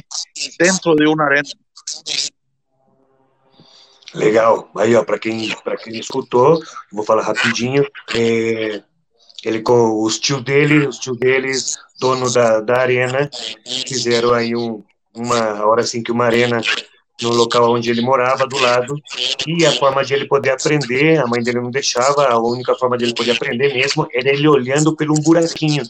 [0.58, 1.48] dentro de una arena.
[4.14, 4.66] Legal.
[4.74, 7.86] Aí, ó, para quem, quem escutou, vou falar rapidinho.
[8.14, 8.82] É,
[9.44, 13.28] ele com os tio dele, os tio deles, dono da, da arena,
[13.86, 14.82] fizeram aí um,
[15.14, 16.60] uma hora assim que uma arena
[17.20, 18.94] no local onde ele morava, do lado,
[19.46, 22.96] e a forma de ele poder aprender, a mãe dele não deixava, a única forma
[22.98, 25.84] de ele poder aprender mesmo era ele olhando pelo um buraquinho.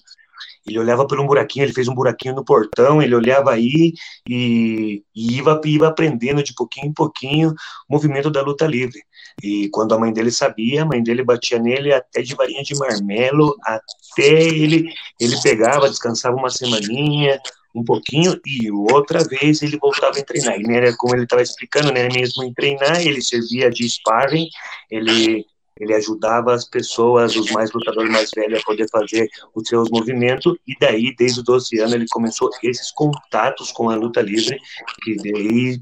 [0.66, 3.94] Ele olhava por um buraquinho, ele fez um buraquinho no portão, ele olhava aí
[4.28, 9.00] e, e ia, ia aprendendo de pouquinho em pouquinho o movimento da luta livre.
[9.42, 12.74] E quando a mãe dele sabia, a mãe dele batia nele até de varinha de
[12.74, 17.40] marmelo, até ele, ele pegava, descansava uma semaninha,
[17.74, 20.60] um pouquinho, e outra vez ele voltava a treinar.
[20.60, 24.48] E era como ele estava explicando, né, mesmo em treinar, ele servia de sparring,
[24.90, 25.46] ele
[25.80, 30.54] ele ajudava as pessoas, os mais lutadores mais velhos, a poder fazer os seus movimentos,
[30.66, 34.60] e daí, desde os 12 anos, ele começou esses contatos com a luta livre,
[35.02, 35.80] que daí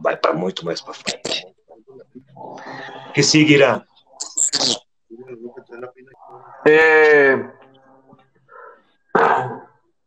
[0.00, 1.55] vai para muito mais para frente.
[3.14, 3.84] Que seguirá?
[6.64, 7.50] Eh,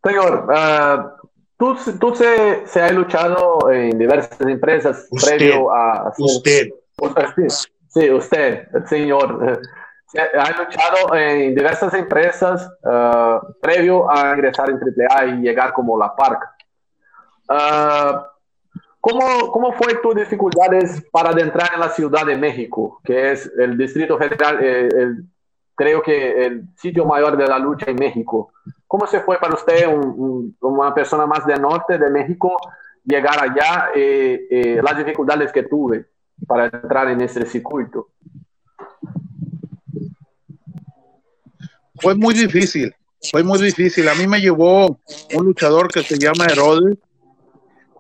[0.04, 6.14] señor, uh, tú, tú se, se has luchado en diversas empresas usted, previo a...
[6.18, 6.70] Usted.
[6.98, 7.48] usted.
[7.88, 9.60] Sí, usted, el señor,
[10.14, 15.98] eh, ha luchado en diversas empresas uh, previo a ingresar en AAA y llegar como
[15.98, 16.40] la Park.
[17.50, 18.20] Uh,
[19.00, 23.78] ¿cómo, ¿Cómo fue tus dificultades para adentrar en la Ciudad de México, que es el
[23.78, 25.26] Distrito Federal, eh, el,
[25.76, 28.52] creo que el sitio mayor de la lucha en México?
[28.88, 32.58] ¿Cómo se fue para usted, un, un, una persona más del norte de México,
[33.04, 36.06] llegar allá, eh, eh, las dificultades que tuve?
[36.48, 38.10] para entrar en ese circuito?
[42.02, 42.94] Fue muy difícil,
[43.32, 44.08] fue muy difícil.
[44.08, 45.00] A mí me llevó
[45.34, 46.98] un luchador que se llama Herodes.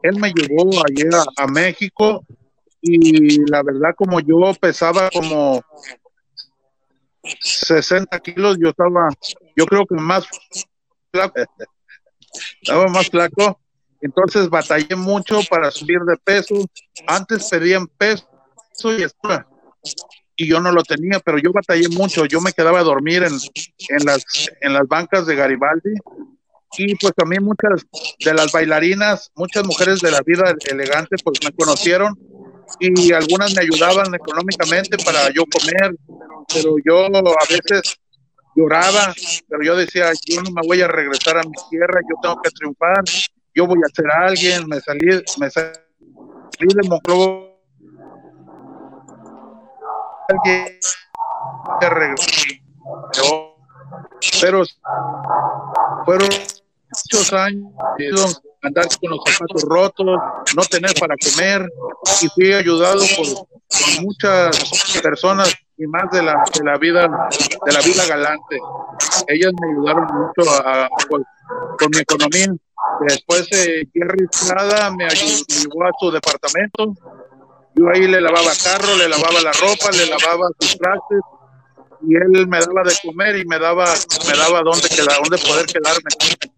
[0.03, 2.25] Él me llevó ayer a, México
[2.81, 5.62] y la verdad como yo pesaba como
[7.41, 9.09] 60 kilos, yo estaba,
[9.55, 10.25] yo creo que más
[11.12, 11.33] flaco,
[12.62, 13.59] estaba más flaco,
[14.01, 16.55] entonces batallé mucho para subir de peso,
[17.07, 18.27] antes pedían peso
[18.83, 19.05] y
[20.41, 23.33] y yo no lo tenía, pero yo batallé mucho, yo me quedaba a dormir en,
[23.33, 24.23] en, las,
[24.62, 25.93] en las bancas de Garibaldi
[26.77, 27.86] y pues también muchas
[28.23, 32.17] de las bailarinas, muchas mujeres de la vida elegante pues me conocieron
[32.79, 35.95] y algunas me ayudaban económicamente para yo comer,
[36.53, 37.97] pero yo a veces
[38.55, 39.13] lloraba,
[39.47, 42.51] pero yo decía, yo no me voy a regresar a mi tierra, yo tengo que
[42.51, 43.03] triunfar,
[43.55, 45.08] yo voy a ser alguien, me salí,
[45.39, 45.73] me salí
[46.60, 47.49] de Monclova.
[50.29, 50.79] Alguien
[54.41, 54.63] pero
[56.05, 56.29] fueron
[56.89, 60.06] muchos años andar con los zapatos rotos,
[60.56, 61.69] no tener para comer
[62.21, 63.47] y fui ayudado por,
[64.02, 64.58] muchas
[65.02, 67.08] personas y más de la, de la vida
[67.65, 68.58] de la vida galante.
[69.28, 72.47] Ellas me ayudaron mucho a, con, mi economía.
[73.08, 74.25] Después eh, Jerry
[74.97, 76.93] me, ayudó, a su departamento.
[77.75, 81.19] Yo ahí le lavaba carro, le lavaba la ropa, le lavaba sus trastes
[82.01, 83.85] y él me daba de comer y me daba
[84.27, 86.09] me daba dónde quedar, dónde poder quedarme,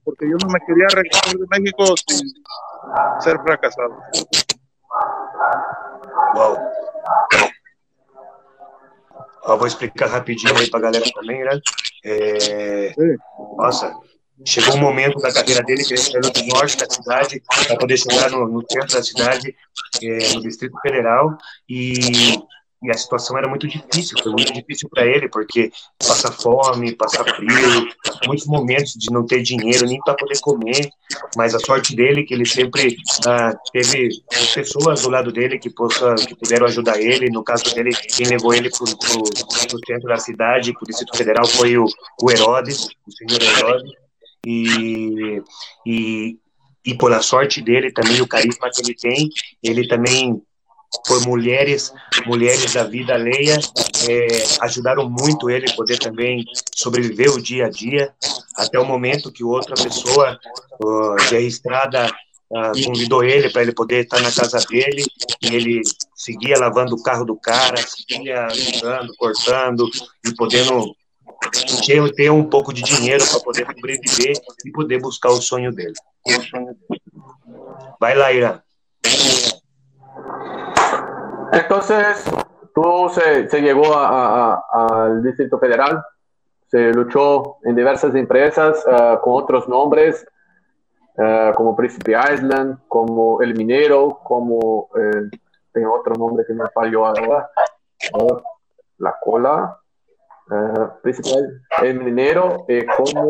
[0.03, 2.33] porque yo no me quería regresar de México sin
[3.19, 3.95] ser fracasado.
[6.35, 6.57] Wow.
[9.43, 11.59] Eu vou explicar rapidinho aí para a galera também, né?
[12.05, 12.93] É...
[13.57, 13.91] Nossa,
[14.45, 17.97] chegou um momento da carreira dele que ele saiu do norte da cidade para poder
[17.97, 19.55] chegar no, no centro da cidade,
[20.03, 22.39] é, no Distrito Federal, e
[22.83, 27.23] e a situação era muito difícil, foi muito difícil para ele, porque passa fome, passa
[27.23, 27.87] frio,
[28.25, 30.89] muitos momentos de não ter dinheiro nem para poder comer,
[31.37, 32.95] mas a sorte dele é que ele sempre
[33.27, 34.09] ah, teve
[34.55, 38.53] pessoas do lado dele que, possa, que puderam ajudar ele, no caso dele, quem levou
[38.53, 41.85] ele para o centro da cidade, para o Distrito Federal, foi o,
[42.21, 43.91] o Herodes, o senhor Herodes,
[44.43, 45.41] e,
[45.85, 46.37] e,
[46.83, 49.29] e por a sorte dele também, o carisma que ele tem,
[49.61, 50.41] ele também
[51.07, 51.93] por mulheres,
[52.25, 53.59] mulheres da vida alheia,
[54.09, 54.27] é,
[54.61, 56.43] ajudaram muito ele a poder também
[56.75, 58.13] sobreviver o dia a dia,
[58.57, 60.37] até o momento que outra pessoa
[60.83, 62.07] uh, registrada
[62.51, 65.03] uh, convidou ele para ele poder estar na casa dele,
[65.41, 65.81] e ele
[66.15, 69.89] seguia lavando o carro do cara, seguia ajudando, cortando,
[70.25, 70.95] e podendo
[71.85, 74.33] ter, ter um pouco de dinheiro para poder sobreviver
[74.65, 75.93] e poder buscar o sonho dele.
[77.99, 78.61] Vai lá, Irã.
[81.51, 82.23] Entonces,
[82.73, 86.03] tú se, llegó al Distrito Federal,
[86.69, 90.25] se luchó en diversas empresas uh, con otros nombres,
[91.17, 95.37] uh, como Príncipe Island, como El Minero, como, eh,
[95.73, 97.49] tengo otro nombre que me falló ahora,
[98.99, 99.77] La Cola,
[101.01, 101.29] Príncipe
[101.81, 102.65] El Minero,
[102.97, 103.29] como...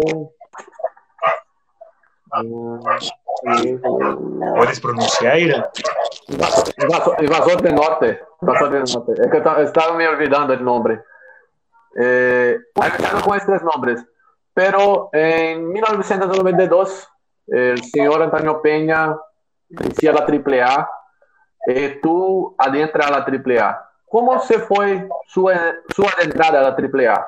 [4.55, 5.71] ¿Puedes pronunciar,
[6.27, 6.47] Ira?
[7.19, 8.21] Invasor del Norte.
[8.41, 9.21] Invasor del Norte.
[9.21, 11.03] Es que estaba me olvidando el nombre.
[11.95, 12.57] Eh,
[13.23, 14.05] con estos nombres.
[14.53, 17.09] Pero en 1992,
[17.47, 19.15] el señor Antonio Peña
[19.69, 20.89] inicia la AAA.
[21.67, 23.89] Eh, tú adentras a la AAA.
[24.07, 25.49] ¿Cómo se fue su,
[25.89, 27.27] su adentrada a la AAA?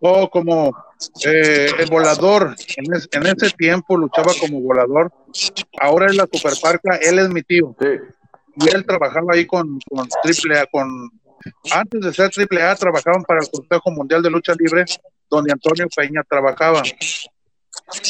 [0.00, 0.70] Oh, como
[1.24, 2.54] eh, el volador.
[2.76, 5.12] En, ese tiempo luchaba como volador.
[5.80, 6.96] Ahora es la Superparca.
[6.96, 7.76] Él es mi tío.
[8.56, 10.66] Y él trabajaba ahí con, con AAA.
[10.66, 11.10] Con,
[11.72, 14.84] antes de ser AAA, trabajaban para el Consejo Mundial de Lucha Libre,
[15.30, 16.82] donde Antonio Peña trabajaba.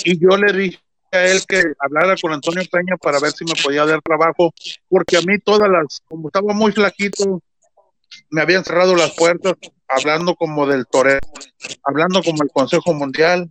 [0.05, 0.79] Y yo le dije
[1.13, 4.53] a él que hablara con Antonio Peña para ver si me podía dar trabajo,
[4.89, 7.43] porque a mí todas las, como estaba muy flaquito,
[8.31, 9.55] me habían cerrado las puertas
[9.89, 11.21] hablando como del torero,
[11.85, 13.51] hablando como el Consejo Mundial,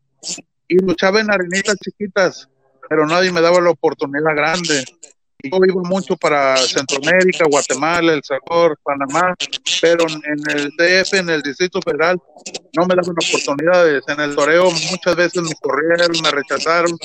[0.68, 2.48] y luchaba en arenitas chiquitas,
[2.90, 4.84] pero nadie me daba la oportunidad grande.
[5.44, 9.36] Yo iba mucho para Centroamérica, Guatemala, El Salvador, Panamá,
[9.82, 12.20] pero en el DF, en el Distrito Federal,
[12.76, 14.04] no me daban oportunidades.
[14.08, 16.98] En el toreo muchas veces me corrieron, me rechazaron,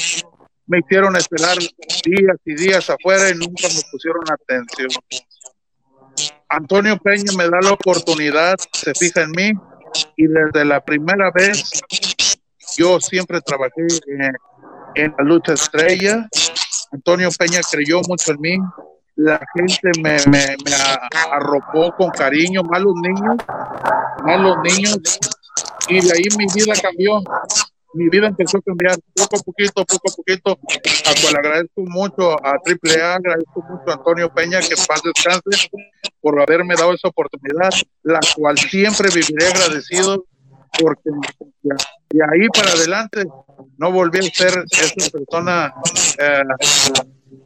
[0.67, 4.89] me hicieron esperar días y días afuera y nunca me pusieron atención.
[6.53, 9.53] Antonio Peña me da la oportunidad, se fija en mí
[10.17, 11.63] y desde la primera vez
[12.77, 13.87] yo siempre trabajé
[14.97, 16.29] en, la lucha estrella.
[16.93, 18.59] Antonio Peña creyó mucho en mí.
[19.17, 20.57] La gente me, me,
[21.31, 23.37] arropó con cariño, más los niños,
[24.23, 24.99] más los niños.
[25.89, 27.23] Y de ahí mi vida cambió.
[27.95, 32.33] Mi vida empezó a cambiar poco a poquito, poco a poquito, a cual agradezco mucho
[32.45, 35.71] a AAA, agradezco mucho a Antonio Peña, que paz descanse,
[36.21, 37.71] por haberme dado esa oportunidad,
[38.03, 40.25] la cual siempre viviré agradecido,
[40.79, 41.11] porque
[41.63, 43.25] de ahí para adelante
[43.77, 45.75] no volví a ser esa persona
[46.19, 46.43] eh,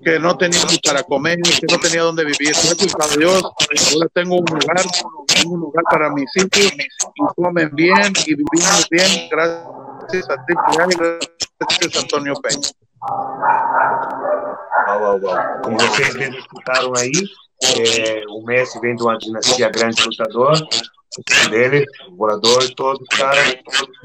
[0.05, 2.53] que no tenía para comer, que no tenía dónde vivir.
[2.55, 4.85] Gracias a Dios, ahora tengo un lugar,
[5.27, 9.67] tengo un lugar para mis hijos, y comen bien y vivimos bien, gracias
[10.07, 10.37] gracias a.
[14.87, 15.63] Wow, wow, wow.
[15.63, 17.13] Como vocês mesmo escutaram aí,
[17.79, 20.57] é, o Messi vem de uma dinastia grande lutador,
[21.51, 23.41] dele, o voador, todo cara.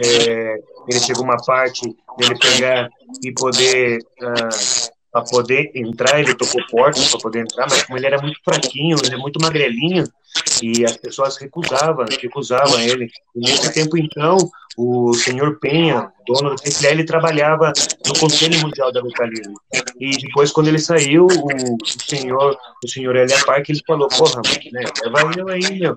[0.04, 0.56] É,
[0.88, 1.84] ele chegou uma parte
[2.18, 2.90] dele pegar
[3.24, 8.22] e poder uh, poder entrar, ele tocou portas para poder entrar, mas como ele era
[8.22, 10.06] muito fraquinho, ele é muito magrelinho,
[10.62, 13.10] e as pessoas recusavam, recusavam ele.
[13.36, 14.38] E nesse tempo, então,
[14.78, 17.74] o senhor Penha, dono do TCL, ele trabalhava
[18.06, 19.54] no Conselho Mundial da Luta Livre.
[20.00, 24.84] E depois, quando ele saiu, o, senhor, o senhor Elia Park, ele falou, porra, né,
[25.06, 25.96] leva eu aí, meu.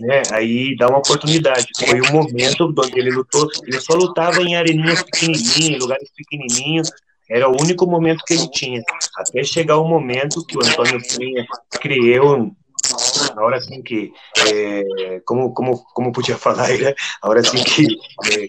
[0.00, 1.66] Né, aí dá uma oportunidade.
[1.78, 6.90] Foi o momento onde ele lutou, ele só lutava em areninhas pequenininhas, lugares pequenininhos,
[7.28, 8.82] era o único momento que ele tinha.
[9.16, 11.44] Até chegar o momento que o Antônio Penha
[11.80, 12.52] criou
[13.36, 14.12] a hora assim que
[14.52, 16.94] é, como como como podia falar né?
[17.22, 17.86] a hora assim que
[18.32, 18.48] é,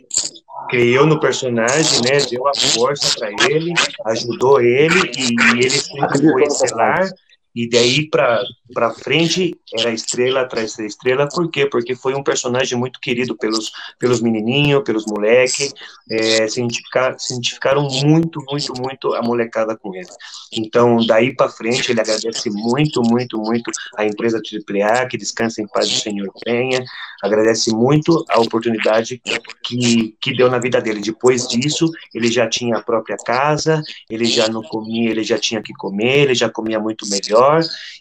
[0.69, 3.73] criou no personagem né deu a força para ele
[4.05, 7.09] ajudou ele e ele sempre foi excelar
[7.57, 11.65] e daí para frente era estrela atrás da estrela, por quê?
[11.65, 15.73] Porque foi um personagem muito querido pelos, pelos menininhos, pelos moleques,
[16.07, 20.05] é, se, identificar, se identificaram muito, muito, muito a molecada com ele.
[20.53, 25.67] Então, daí para frente, ele agradece muito, muito, muito a empresa AAA, que descansa em
[25.67, 26.85] paz do Senhor Penha,
[27.23, 29.19] agradece muito a oportunidade
[29.63, 31.01] que, que deu na vida dele.
[31.01, 35.61] Depois disso, ele já tinha a própria casa, ele já não comia, ele já tinha
[35.61, 37.46] que comer, ele já comia muito melhor,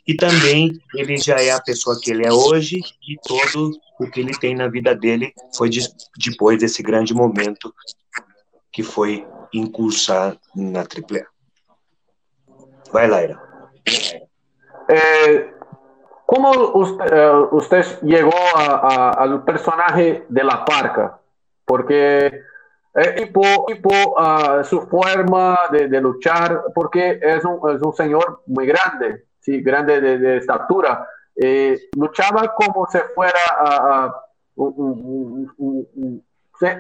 [0.07, 4.21] e também ele já é a pessoa que ele é hoje, e todo o que
[4.21, 5.81] ele tem na vida dele foi de,
[6.19, 7.75] depois desse grande momento
[8.73, 11.27] que foi incursar na AAA.
[12.93, 13.41] Vai, Laira.
[14.89, 15.57] Eh,
[16.27, 21.21] ¿Cómo usted, uh, usted llegó a, a, al personaje de la parca?
[21.65, 22.43] Porque
[23.17, 26.03] tipo, tipo uh, su forma de, de,
[26.75, 31.09] porque es un, es un señor muy grande, sí, grande de, estatura.
[31.37, 34.13] Eh, luchaba como si fuera
[34.57, 36.25] un, un,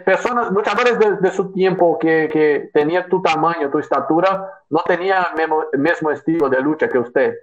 [0.04, 5.78] personas, luchadores de, su tiempo que, que tenían tu tamaño, tu estatura, no tenían el
[5.78, 7.34] mismo estilo de lucha que usted.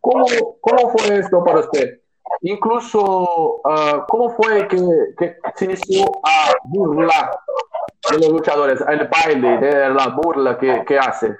[0.00, 0.24] ¿Cómo,
[0.60, 2.00] ¿Cómo, fue esto para usted?
[2.40, 4.78] Incluso, uh, ¿cómo fue que,
[5.54, 7.30] se inició a burlar
[8.10, 11.36] de los luchadores, el baile, de la burla que hace?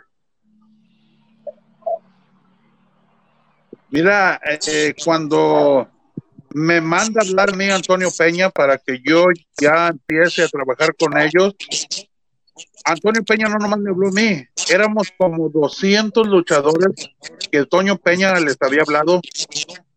[3.93, 5.86] Mira, eh, cuando
[6.55, 9.26] me manda a hablar mi Antonio Peña para que yo
[9.61, 11.55] ya empiece a trabajar con ellos,
[12.86, 17.11] Antonio Peña no nomás me habló a mí, éramos como 200 luchadores
[17.51, 19.20] que Antonio Peña les había hablado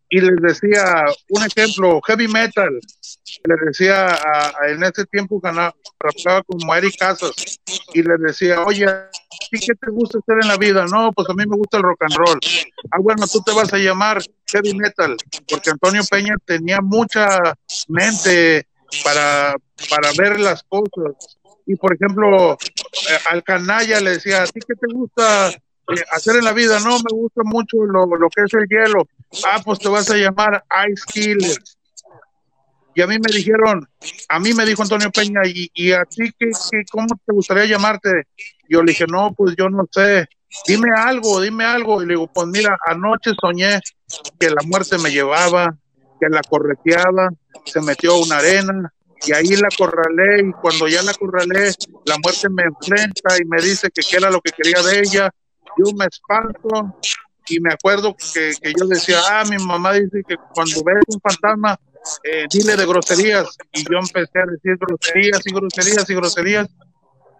[0.08, 2.78] y les decía, un ejemplo, heavy metal,
[3.44, 7.60] les decía, a, en ese tiempo ganaba, trabajaba como Eric Casas
[7.92, 8.86] y les decía, oye,
[9.50, 10.86] ¿qué te gusta hacer en la vida?
[10.86, 12.38] No, pues a mí me gusta el rock and roll.
[12.92, 15.16] Ah, bueno, tú te vas a llamar heavy metal,
[15.48, 17.38] porque Antonio Peña tenía mucha
[17.88, 18.66] mente
[19.02, 19.56] para,
[19.90, 21.36] para ver las cosas
[21.66, 26.36] y por ejemplo, eh, al canalla le decía, ¿a ti qué te gusta eh, hacer
[26.36, 26.78] en la vida?
[26.78, 29.08] No, me gusta mucho lo, lo, que es el hielo.
[29.46, 31.56] Ah, pues te vas a llamar Ice Killer.
[32.94, 33.86] Y a mí me dijeron,
[34.28, 37.66] a mí me dijo Antonio Peña, ¿y, y a ti qué, qué, cómo te gustaría
[37.66, 38.22] llamarte?
[38.68, 40.26] Yo le dije, no, pues yo no sé,
[40.66, 42.02] dime algo, dime algo.
[42.02, 43.80] Y le digo, pues mira, anoche soñé
[44.40, 45.76] que la muerte me llevaba,
[46.18, 47.28] que la correteaba,
[47.66, 48.92] se metió a una arena,
[49.24, 51.72] y ahí la corralé y cuando ya la corralé,
[52.04, 55.30] la muerte me enfrenta y me dice que qué era lo que quería de ella,
[55.78, 56.98] yo me espanto
[57.48, 61.20] y me acuerdo que, que yo decía, ah, mi mamá dice que cuando ves un
[61.20, 61.78] fantasma,
[62.24, 66.68] eh, dile de groserías y yo empecé a decir groserías y groserías y groserías.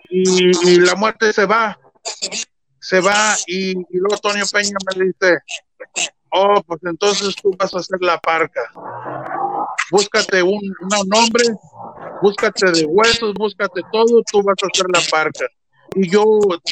[0.08, 1.78] Y, y la muerte se va,
[2.80, 3.36] se va.
[3.46, 5.38] Y, y luego Antonio Peña me dice,
[6.30, 8.60] oh, pues entonces tú vas a hacer la parca.
[9.90, 11.44] Búscate un, un nombre,
[12.22, 15.46] búscate de huesos, búscate todo, tú vas a hacer la parca.
[15.94, 16.24] Y yo,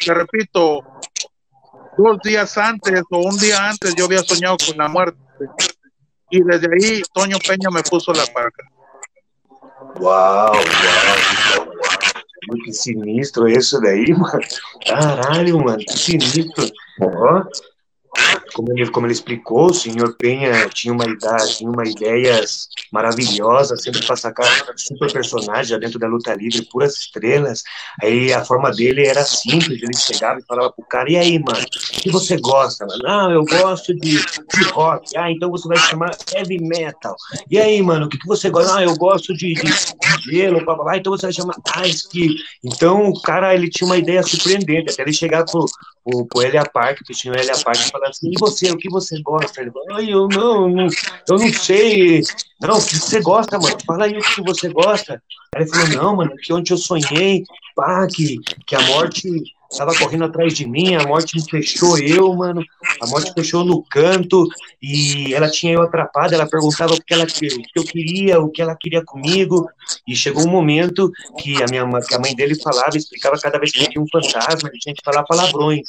[0.05, 0.81] te repito,
[1.97, 5.17] dos días antes o un día antes yo había soñado con la muerte.
[6.29, 8.63] Y desde ahí Toño Peña me puso la parca.
[9.99, 12.57] Wow, wow, wow.
[12.65, 14.39] que sinistro isso daí, mano.
[14.85, 16.65] Caralho, mano, que sinistro.
[18.53, 23.81] Como ele, como ele explicou, o senhor Penha tinha uma idade, tinha uma ideias maravilhosas,
[23.81, 27.63] sempre para sacar super personagem dentro da luta livre, puras estrelas.
[28.01, 31.59] Aí a forma dele era simples, ele chegava e falava pro cara, e aí, mano,
[31.59, 32.85] o que você gosta?
[32.85, 33.03] Mano?
[33.03, 35.17] Não, eu gosto de, de rock.
[35.17, 37.15] Ah, então você vai chamar heavy metal.
[37.49, 38.77] E aí, mano, o que, que você gosta?
[38.77, 40.97] Ah, eu gosto de, de, gelo, blá, blá, blá.
[40.97, 42.35] então você vai chamar Ice Ski.
[42.63, 45.65] Então o cara, ele tinha uma ideia surpreendente, até ele chegar pro,
[46.03, 49.21] pro, pro Elia Park, pro senhor Elia Park, e falar assim, você, o que você
[49.21, 49.61] gosta?
[49.61, 52.21] Ele falou, eu não, não, eu não sei.
[52.61, 53.77] Não, o que você gosta, mano?
[53.85, 55.21] Fala aí o que você gosta.
[55.55, 57.43] Aí ele falou, não, mano, que onde eu sonhei,
[57.75, 59.27] pá, que, que a morte
[59.75, 62.63] estava correndo atrás de mim, a morte me fechou eu, mano,
[63.01, 64.47] a morte fechou no canto,
[64.81, 68.49] e ela tinha eu atrapado, ela perguntava o que ela o que eu queria, o
[68.49, 69.69] que ela queria comigo,
[70.07, 73.71] e chegou um momento que a minha que a mãe dele falava, explicava cada vez
[73.71, 75.87] que tinha um fantasma, ele tinha que falar palavrões,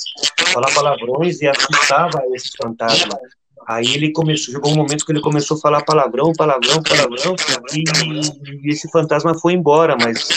[0.52, 3.18] falar palavrões e assustava esses fantasmas.
[3.68, 7.34] Aí ele começou, chegou um momento que ele começou a falar palavrão, palavrão, palavrão,
[7.74, 7.82] e,
[8.62, 10.28] e esse fantasma foi embora, mas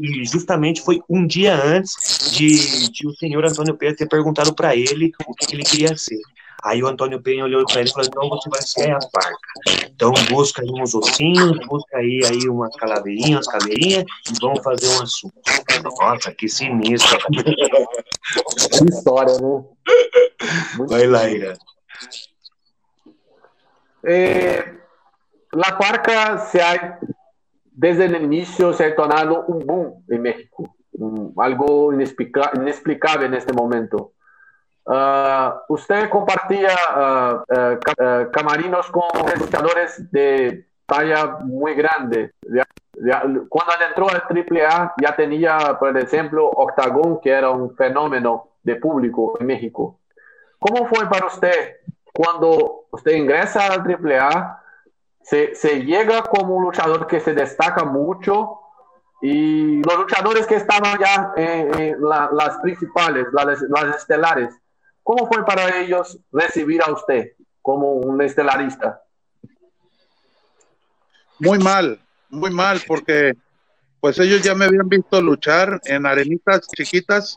[0.00, 4.76] e justamente foi um dia antes de, de o senhor Antônio Pedro ter perguntado para
[4.76, 6.20] ele o que, que ele queria ser.
[6.62, 9.90] Aí o Antônio Penha olhou para ele e falou: então você vai ser a parca.
[9.92, 14.86] Então busca aí uns ossinhos, busca aí, aí umas calaveirinhas, umas caveirinhas e vamos fazer
[14.86, 15.34] um assunto.
[15.82, 17.18] Nossa, que sinistro.
[17.28, 19.64] Que história, né?
[20.88, 21.58] Vai lá, Ira.
[24.04, 24.74] Eh,
[25.52, 26.60] la parca se
[27.74, 30.74] desde el inicio se ha tornado un boom en México,
[31.38, 34.12] algo inexplica inexplicable en este momento.
[34.84, 39.04] Uh, usted compartía uh, uh, camarinos con
[39.38, 42.32] luchadores de talla muy grande.
[43.48, 49.34] Cuando entró al AAA ya tenía, por ejemplo, Octagon, que era un fenómeno de público
[49.38, 50.00] en México.
[50.58, 51.76] ¿Cómo fue para usted
[52.12, 54.61] cuando usted ingresa al AAA?
[55.22, 58.58] Se, llega como un luchador que se destaca mucho
[59.22, 64.52] y los luchadores que estaban ya en, en la, las principales, las, las estelares,
[65.02, 69.02] ¿Cómo fue para ellos recibir a usted como un estelarista?
[71.38, 73.32] Muy mal, muy mal, porque
[74.00, 77.36] pues ellos ya me habían visto luchar en arenitas chiquitas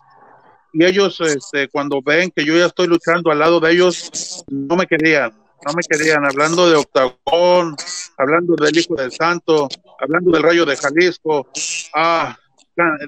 [0.73, 4.75] y ellos este, cuando ven que yo ya estoy luchando al lado de ellos, no
[4.75, 5.33] me querían,
[5.65, 7.75] no me querían, hablando de Octagón,
[8.17, 9.67] hablando del Hijo del Santo,
[9.99, 11.47] hablando del Rayo de Jalisco,
[11.93, 12.37] ah,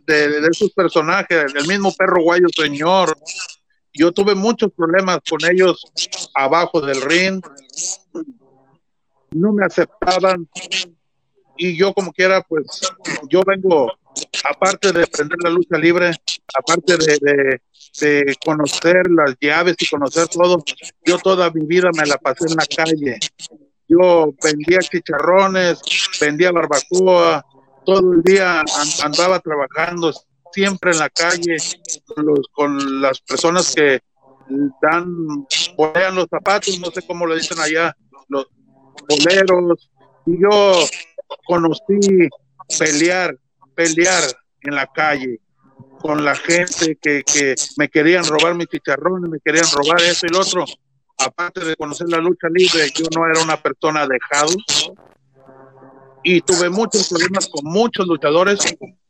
[0.06, 3.18] de, de esos personajes, el mismo perro guayo señor,
[3.98, 5.84] yo tuve muchos problemas con ellos
[6.36, 7.44] abajo del ring.
[9.32, 10.48] No me aceptaban.
[11.58, 12.82] Y yo como quiera, pues
[13.28, 13.92] yo vengo,
[14.50, 16.12] aparte de aprender la lucha libre,
[16.58, 20.64] aparte de, conocer las llaves y conocer todo,
[21.06, 23.18] yo toda mi vida me la pasé en la calle.
[23.88, 25.80] Yo vendía chicharrones,
[26.20, 27.46] vendía barbacoa,
[27.86, 28.64] todo el día
[29.02, 30.14] andaba trabajando,
[30.52, 31.56] siempre en la calle
[32.54, 34.02] con las personas que
[34.82, 35.46] dan,
[35.76, 37.96] bolean los zapatos, no sé cómo le dicen allá,
[38.28, 38.48] los
[39.08, 39.90] boleros.
[40.26, 40.74] Y yo
[41.46, 42.30] conocí
[42.78, 43.38] pelear,
[43.78, 44.24] pelear
[44.62, 45.40] en la calle
[46.02, 50.30] con la gente que, que me querían robar mis chicharrones, me querían robar eso y
[50.30, 50.66] lo otro.
[51.20, 54.54] Aparte de conocer la lucha libre, yo no era una persona dejado
[56.24, 58.60] y tuve muchos problemas con muchos luchadores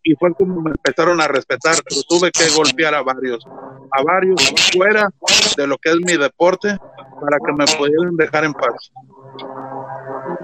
[0.03, 3.45] y fue como me empezaron a respetar, pero tuve que golpear a varios,
[3.91, 5.09] a varios fuera
[5.57, 6.77] de lo que es mi deporte
[7.19, 8.91] para que me pudieran dejar en paz.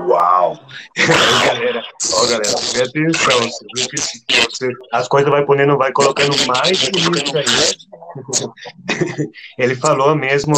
[0.08, 0.60] Uau!
[1.45, 1.84] galera,
[2.14, 3.39] ó, galera, preste atenção.
[3.39, 3.88] Você viu
[4.28, 7.45] que você, as coisas vai ponendo, vai colocando mais bonito aí.
[9.58, 10.54] Ele falou mesmo,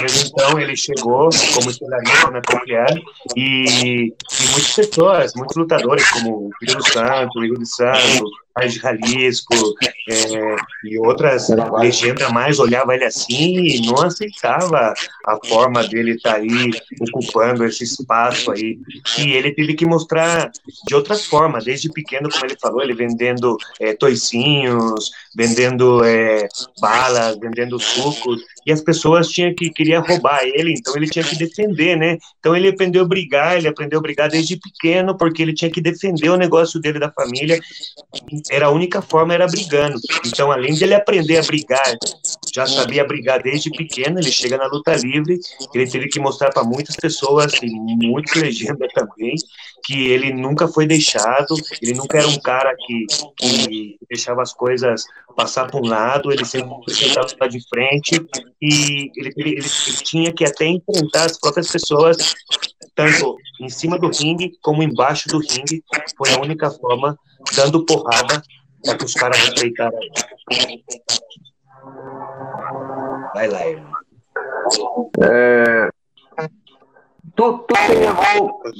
[0.00, 2.92] mesmo então, ele chegou como estelarista na Copiar
[3.36, 8.28] e, e muitas pessoas, muitos lutadores, como o Filho do Santo, o Igor do Santo,
[8.56, 9.54] Paz de Jalisco
[10.08, 11.48] é, e outras
[11.78, 14.94] legendas mais olhava ele assim e não aceitava
[15.26, 16.70] a forma dele estar tá aí
[17.02, 18.78] ocupando esse espaço aí.
[19.18, 20.50] E ele teve que mostrar
[20.88, 26.48] de outras formas, desde pequeno, como ele falou, ele vendendo é, toicinhos, vendendo é,
[26.80, 31.36] balas, vendendo sucos, e as pessoas tinham que queria roubar ele, então ele tinha que
[31.36, 32.18] defender, né?
[32.40, 35.80] Então ele aprendeu a brigar, ele aprendeu a brigar desde pequeno, porque ele tinha que
[35.80, 37.60] defender o negócio dele da família.
[38.50, 39.98] Era a única forma era brigando.
[40.26, 41.96] Então, além de ele aprender a brigar
[42.56, 44.18] já sabia brigar desde pequeno.
[44.18, 45.38] Ele chega na luta livre,
[45.74, 49.34] ele teve que mostrar para muitas pessoas, e muitas legendas também,
[49.84, 53.06] que ele nunca foi deixado, ele nunca era um cara que,
[53.36, 55.04] que deixava as coisas
[55.36, 58.14] passar para um lado, ele sempre estava de frente
[58.60, 59.68] e ele, ele, ele,
[60.02, 62.34] tinha que até enfrentar as próprias pessoas,
[62.94, 65.84] tanto em cima do ringue como embaixo do ringue.
[66.16, 67.16] Foi a única forma,
[67.54, 68.42] dando porrada,
[68.82, 69.98] para que os caras respeitaram.
[73.34, 73.92] Vai lá, irmão.
[75.22, 75.88] É,
[77.36, 77.74] tú, tú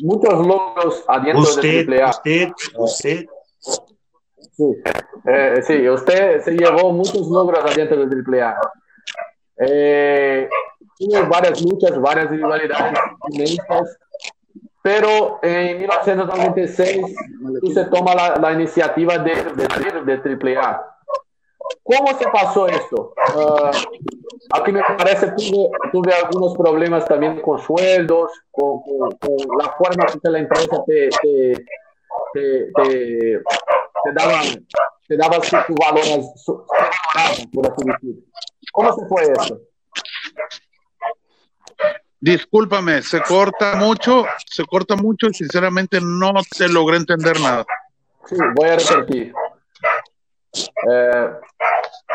[0.02, 2.10] muchos logros adentro usted, de AAA.
[2.10, 3.35] Usted, usted.
[4.56, 4.64] Sí,
[5.26, 8.60] eh, sí, usted se llevó muchos logros adentro de AAA.
[9.58, 10.48] Eh,
[11.28, 12.98] varias luchas, varias rivalidades
[14.86, 17.16] pero en 1996
[17.60, 20.96] tú se toma la, iniciativa de, de, de AAA.
[21.82, 23.12] ¿Cómo se pasó esto?
[23.34, 23.70] Uh,
[24.50, 28.80] a mí me parece tuve, tuve algunos problemas también con sueldos, con,
[29.58, 31.10] la forma que la empresa te,
[34.12, 34.40] daba,
[35.08, 36.24] te daba su, su valor,
[37.52, 38.24] por así decir.
[38.72, 39.60] ¿Cómo se fue eso?
[42.20, 47.64] Discúlpame, se corta mucho, se corta mucho y sinceramente no te logré entender nada.
[48.26, 49.32] Sí, voy a repetir.
[50.90, 51.30] Eh,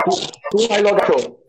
[0.04, 0.12] tú,
[0.50, 1.40] tú has logrado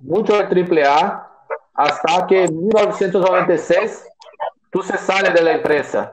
[0.00, 1.30] mucho de AAA
[1.74, 4.04] hasta que en 1996
[4.70, 6.12] tú se sale de la empresa.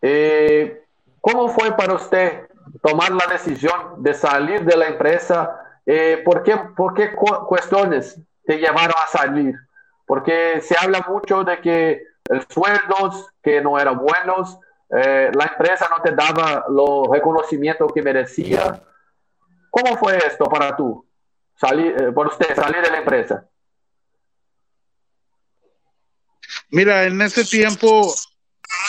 [0.00, 0.83] Eh,
[1.24, 2.46] ¿Cómo fue para usted
[2.82, 5.58] tomar la decisión de salir de la empresa?
[5.86, 9.54] Eh, ¿por, qué, ¿Por qué cuestiones te llevaron a salir?
[10.04, 14.58] Porque se habla mucho de que los sueldos que no eran buenos,
[14.90, 18.82] eh, la empresa no te daba los reconocimientos que merecía.
[19.70, 21.08] ¿Cómo fue esto para tú?
[21.54, 23.48] Salir, eh, por usted, salir de la empresa.
[26.68, 28.12] Mira, en ese tiempo,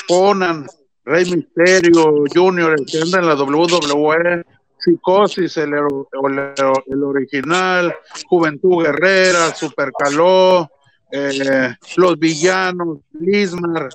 [0.10, 0.68] Conan,
[1.06, 4.44] Rey Misterio, Junior, el que anda en la WWE,
[4.80, 7.96] Psicosis, el, el, original,
[8.28, 10.70] Juventud Guerrera, Supercaló,
[11.12, 13.90] eh, Los Villanos, Lismar,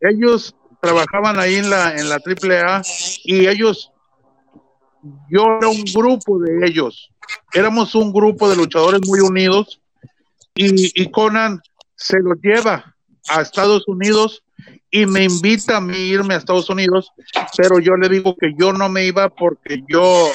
[0.00, 2.82] ellos trabajaban ahí en la, en la AAA
[3.24, 3.92] y ellos,
[5.30, 7.10] yo era un grupo de ellos,
[7.52, 9.80] éramos un grupo de luchadores muy unidos
[10.54, 11.60] y, y Conan
[11.94, 12.94] se lo lleva
[13.28, 14.42] a Estados Unidos
[14.90, 17.12] y me invita a mí irme a Estados Unidos,
[17.56, 20.30] pero yo le digo que yo no me iba porque yo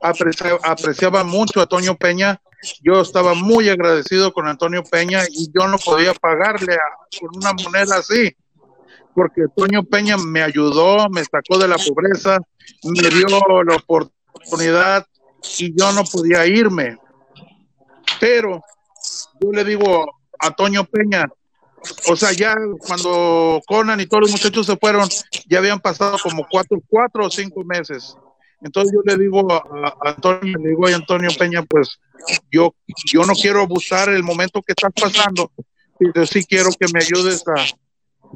[0.00, 2.40] apreciaba, apreciaba mucho a Toño Peña,
[2.82, 7.52] yo estaba muy agradecido con Antonio Peña y yo no podía pagarle a, con una
[7.52, 8.36] moneda así,
[9.14, 12.38] porque Toño Peña me ayudó, me sacó de la pobreza,
[12.84, 13.26] me dio
[13.64, 15.06] la oportunidad
[15.58, 16.98] y yo no podía irme.
[18.20, 18.62] Pero
[19.40, 20.06] yo le digo
[20.38, 21.26] a Toño Peña,
[22.08, 22.54] o sea, ya
[22.86, 25.08] cuando Conan y todos los muchachos se fueron,
[25.48, 28.16] ya habían pasado como cuatro, cuatro o cinco meses.
[28.60, 31.98] Entonces yo le digo a, Antonio, le digo a Antonio Peña, pues
[32.50, 32.74] yo,
[33.06, 35.50] yo no quiero abusar el momento que estás pasando,
[35.98, 37.60] pero sí quiero que me ayudes a,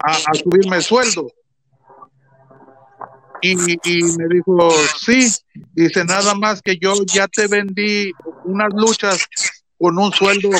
[0.02, 1.28] a, a subirme el sueldo.
[3.42, 5.30] Y, y, me dijo, sí,
[5.74, 8.10] dice, nada más que yo ya te vendí
[8.44, 9.26] unas luchas
[9.78, 10.50] con un sueldo,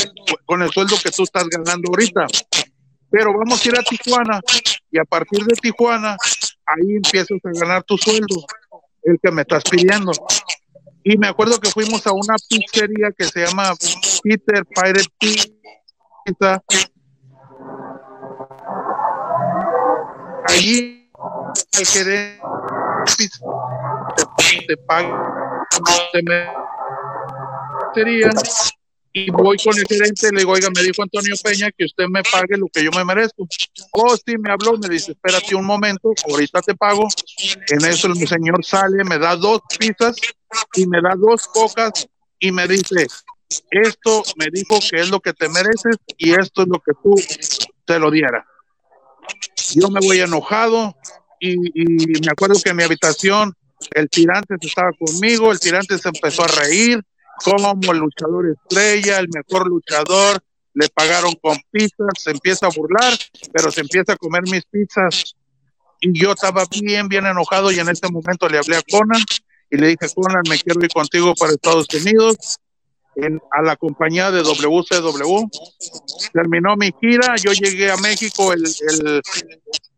[0.45, 2.27] con el sueldo que tú estás ganando ahorita.
[3.17, 4.41] Pero vamos a ir a Tijuana
[4.91, 6.19] y a partir de Tijuana,
[6.67, 8.45] ahí empiezas a ganar tu sueldo,
[9.05, 10.13] el que me estás pidiendo.
[11.03, 13.73] Y me acuerdo que fuimos a una pizzería que se llama
[14.23, 16.63] Peter Pirate Pizza.
[20.49, 21.11] Allí
[21.79, 22.43] el gerente
[23.17, 25.65] te, te paga
[26.13, 26.23] te
[27.95, 28.31] metería
[29.19, 32.23] y voy con el gerente, le digo, oiga, me dijo Antonio Peña que usted me
[32.23, 33.49] pague lo que yo me merezco.
[33.93, 37.09] Oh, sí, me habló, me dice, espérate un momento, ahorita te pago.
[37.69, 40.17] En eso el señor sale, me da dos pizzas
[40.75, 42.07] y me da dos cocas
[42.39, 43.07] y me dice,
[43.71, 47.15] esto me dijo que es lo que te mereces y esto es lo que tú
[47.87, 48.47] te lo diera.
[49.77, 50.95] Yo me voy enojado
[51.41, 53.55] y, y me acuerdo que en mi habitación
[53.95, 57.03] el tirante estaba conmigo, el tirante se empezó a reír,
[57.45, 60.43] como luchador estrella, el mejor luchador,
[60.75, 63.15] le pagaron con pizzas, se empieza a burlar,
[63.53, 65.35] pero se empieza a comer mis pizzas.
[66.01, 69.23] Y yo estaba bien, bien enojado y en ese momento le hablé a Conan
[69.71, 72.59] y le dije, Conan, me quiero ir contigo para Estados Unidos,
[73.17, 75.49] en, a la compañía de WCW.
[76.33, 78.63] Terminó mi gira, yo llegué a México el,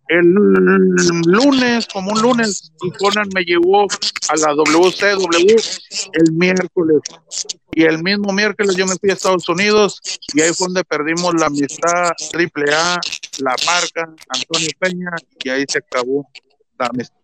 [0.08, 0.26] el
[1.26, 5.56] lunes, como un lunes, Conan me llevó a la WCW
[6.12, 7.00] el miércoles.
[7.72, 10.00] Y el mismo miércoles yo me fui a Estados Unidos
[10.34, 13.00] y ahí fue donde perdimos la amistad AAA,
[13.38, 15.10] la marca, Antonio Peña,
[15.44, 16.28] y ahí se acabó
[16.78, 17.18] la amistad.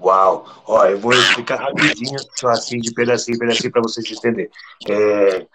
[0.00, 0.44] Uau!
[0.66, 4.50] Ó, eu vou explicar rapidinho, só assim, de pedacinho, pedacinho, para vocês entenderem.
[4.86, 5.46] É,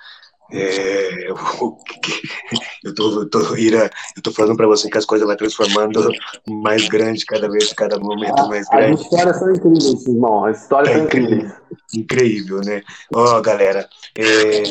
[0.52, 1.30] é,
[2.84, 6.12] eu tô, eu tô, Ira, eu tô falando para você que as coisas vão transformando
[6.48, 8.94] mais grande cada vez, cada momento mais grande.
[8.94, 10.46] As histórias são incríveis, irmão.
[10.46, 11.54] As histórias é são incríveis.
[11.94, 12.82] Incrível, né?
[13.14, 13.88] Ó, galera,
[14.18, 14.64] é,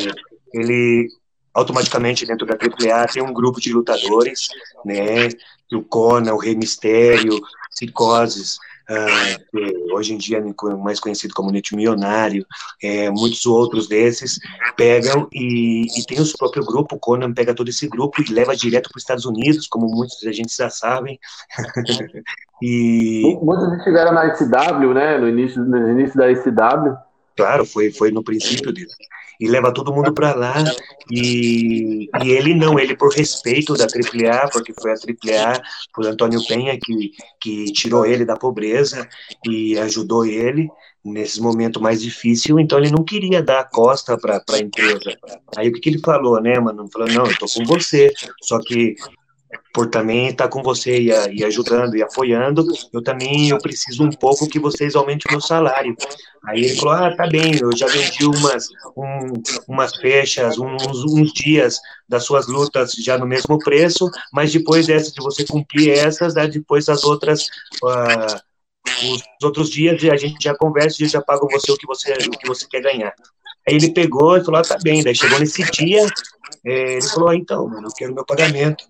[0.53, 1.09] ele
[1.55, 4.49] automaticamente dentro da AAA tem um grupo de lutadores,
[4.85, 5.29] né?
[5.73, 8.59] O Conan, o Rei Mistério, Psicoses,
[8.91, 12.47] uh, hoje em dia é mais conhecido como Neto Milionário,
[12.83, 14.39] é, muitos outros desses
[14.77, 18.33] pegam e, e tem o seu próprio grupo, o Conan pega todo esse grupo e
[18.33, 21.19] leva direto para os Estados Unidos, como muitos a gente já sabem.
[22.63, 23.39] e...
[23.43, 27.08] Muitos estiveram na SW, né, no início, no início da SW.
[27.39, 28.97] Claro, foi, foi no princípio disso
[29.41, 30.65] e leva todo mundo para lá.
[31.11, 35.63] E, e ele não, ele por respeito da AAA, porque foi a AAA,
[35.95, 39.09] por Antônio Penha que, que tirou ele da pobreza
[39.47, 40.69] e ajudou ele
[41.05, 45.17] nesse momento mais difícil, então ele não queria dar a costa para a empresa.
[45.57, 46.89] Aí o que, que ele falou, né, mano?
[46.93, 48.13] Falou, não, eu tô com você,
[48.43, 48.97] só que
[49.73, 54.11] por também estar com você e, e, ajudando e apoiando, eu também eu preciso um
[54.11, 55.97] pouco que vocês aumentem o meu salário.
[56.47, 59.33] Aí ele falou, ah, tá bem, eu já vendi umas, um,
[59.69, 61.79] umas fechas, uns, uns dias
[62.09, 66.47] das suas lutas já no mesmo preço, mas depois dessas, de você cumprir essas, né,
[66.47, 67.47] depois as outras...
[67.83, 68.49] Uh,
[69.03, 72.31] os outros dias a gente já conversa e já paga você o que você, o
[72.31, 73.13] que você quer ganhar.
[73.69, 75.05] Aí ele pegou e falou, ah, tá bem.
[75.05, 76.07] Daí chegou nesse dia,
[76.65, 78.85] é, ele falou, ah, então, mano, eu quero meu pagamento.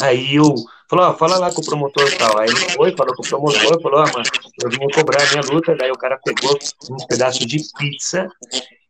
[0.00, 0.54] Aí eu
[0.88, 2.38] falou, ó, fala lá com o promotor e tal.
[2.38, 4.24] Aí ele foi, falou com o promotor, falou, ah, mano,
[4.62, 5.76] eu vim cobrar a minha luta.
[5.76, 6.58] Daí o cara pegou
[6.90, 8.28] um pedaço de pizza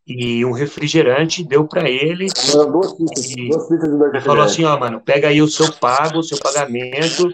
[0.06, 2.26] e um refrigerante, deu para ele.
[2.70, 6.18] Duas pizzas, e, duas pizzas e falou assim, ó, mano, pega aí o seu pago,
[6.18, 7.32] o seu pagamento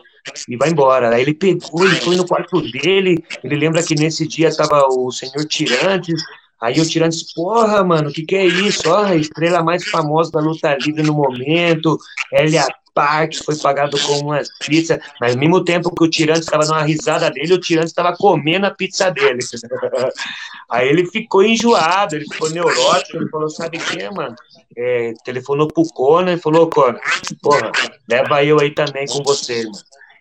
[0.49, 1.14] e vai embora.
[1.14, 5.11] Aí ele pegou, ele foi no quarto dele, ele lembra que nesse dia tava o
[5.11, 6.22] senhor Tirantes,
[6.61, 8.88] Aí o Tirantes, porra, mano, o que, que é isso?
[8.88, 11.99] Ó, a estrela mais famosa da luta livre no momento,
[12.32, 12.66] Elia
[12.97, 16.82] Park foi pagado com uma pizza, mas ao mesmo tempo que o Tirantes estava numa
[16.82, 19.40] risada dele, o Tirantes estava comendo a pizza dele.
[20.70, 24.34] Aí ele ficou enjoado, ele ficou neurótico, ele falou, sabe o que, mano?
[24.74, 26.99] É, telefonou pro Conan e falou, Conan,
[27.42, 27.70] porra,
[28.09, 29.76] leva eu aí também com você, mano.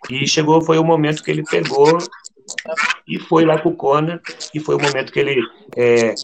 [0.09, 1.97] E chegou, foi o momento que ele pegou
[3.07, 4.19] e foi lá com o Conan,
[4.53, 5.41] e foi o momento que ele
[5.75, 6.15] é,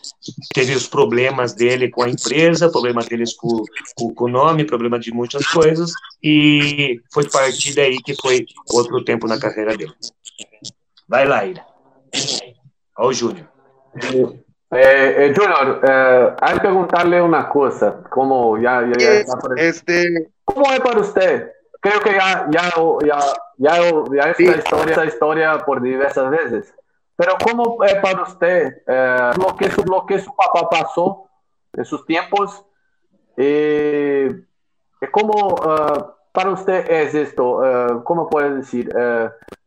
[0.54, 3.64] teve os problemas dele com a empresa, problemas deles com,
[3.96, 5.92] com, com, o nome, problema de muitas coisas,
[6.24, 9.94] e foi partir daí que foi outro tempo na carreira dele.
[11.08, 11.66] Vai lá, Ira.
[12.98, 13.48] Olha o Júnior.
[14.74, 20.32] Eh, eh, Junior, eh, hay que preguntarle una cosa, como ya, ya, ya está este...
[20.46, 21.52] ¿Cómo es para usted
[21.82, 22.72] creo que ya, ya,
[23.04, 23.20] ya,
[23.58, 26.74] ya, ya esta, historia, esta historia por diversas veces.
[27.18, 31.30] Pero ¿cómo es para usted eh, lo, que su, lo que su papá pasó
[31.74, 32.64] en sus tiempos?
[33.38, 34.44] Eh,
[35.12, 37.66] ¿Cómo eh, para usted es esto?
[37.66, 38.90] Eh, ¿Cómo puede decir?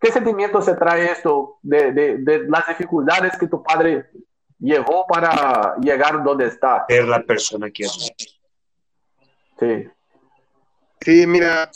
[0.00, 4.10] ¿Qué sentimiento se trae esto de, de, de, las dificultades que tu padre
[4.58, 6.84] llevó para llegar donde está?
[6.88, 8.12] Es la persona que es.
[9.58, 9.88] Sí.
[11.05, 11.70] Sí, mira,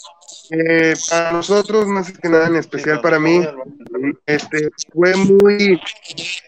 [0.50, 3.46] eh, para nosotros, más que nada en especial para mí,
[4.24, 5.78] este, fue muy,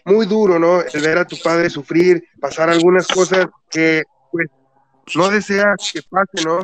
[0.05, 0.81] muy duro, ¿no?
[0.81, 4.01] El ver a tu padre sufrir, pasar algunas cosas que,
[4.31, 4.47] pues,
[5.15, 6.63] no deseas que pase, ¿no?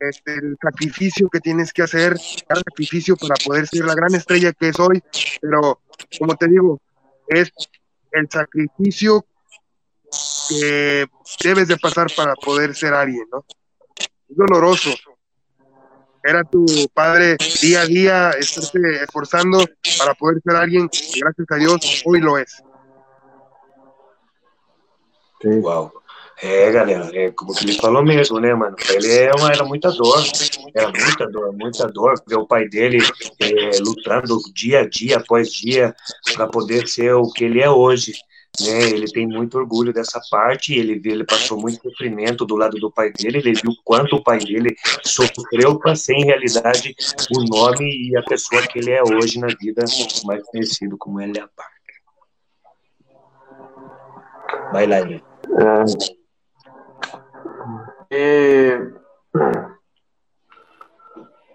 [0.00, 4.52] Este, el sacrificio que tienes que hacer, el sacrificio para poder ser la gran estrella
[4.52, 5.02] que es hoy,
[5.40, 5.80] pero
[6.18, 6.78] como te digo,
[7.26, 7.50] es
[8.10, 9.24] el sacrificio
[10.50, 11.06] que
[11.42, 13.46] debes de pasar para poder ser alguien, ¿no?
[14.28, 14.90] Es doloroso,
[16.22, 16.64] era tu
[16.94, 19.64] padre día a día, estarte esforzando
[19.98, 22.62] para poder ser alguien que gracias a Dios hoy lo es.
[25.44, 25.92] Uau.
[26.44, 28.74] É, galera, é como que ele falou mesmo, né, mano?
[28.90, 30.20] Ele é uma, era muita dor,
[30.74, 32.98] era muita dor, muita dor, ver o pai dele
[33.40, 35.94] é, lutando dia a dia após dia
[36.34, 38.12] para poder ser o que ele é hoje
[38.60, 38.90] né?
[38.90, 43.10] Ele tem muito orgulho dessa parte, ele ele passou muito sofrimento do lado do pai
[43.10, 46.94] dele, ele viu quanto o pai dele sofreu para ser em realidade
[47.34, 49.84] o nome e a pessoa que ele é hoje na vida,
[50.24, 51.72] mais conhecido como Elia Parker.
[54.72, 55.22] Vai lá, Elia.
[58.10, 58.76] É,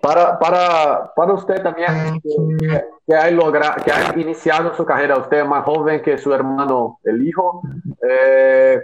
[0.01, 5.43] para, para, para usted también, que, que, ha logrado, que ha iniciado su carrera, usted
[5.45, 7.61] más joven que su hermano, el hijo.
[8.07, 8.81] Eh,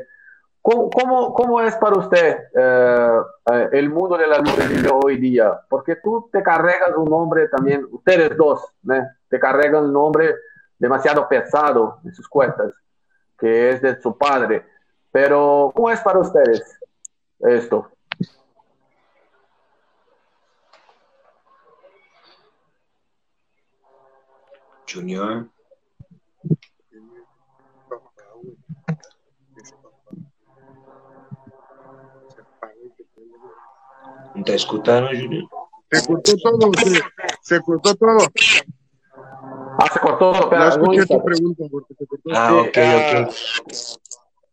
[0.62, 3.20] ¿cómo, cómo, cómo, es para usted eh,
[3.52, 5.60] eh el mundo de la lucha libre hoy día?
[5.70, 8.96] Porque tú te cargas un nombre también, ustedes dos, ¿no?
[9.30, 10.36] te cargan un nombre
[10.78, 12.74] demasiado pesado en sus cuentas,
[13.38, 14.66] que es de su padre.
[15.12, 16.80] Pero, ¿cómo es para ustedes
[17.40, 17.93] esto?
[24.94, 25.48] Junior.
[34.46, 35.44] ¿Te escucharon, Junior?
[35.92, 37.02] Se cortó todo, se,
[37.42, 38.18] se cortó todo.
[39.78, 42.30] Ah, se cortó, pero no escuché tu pregunta porque se cortó.
[42.34, 43.34] Ah, ok, ok.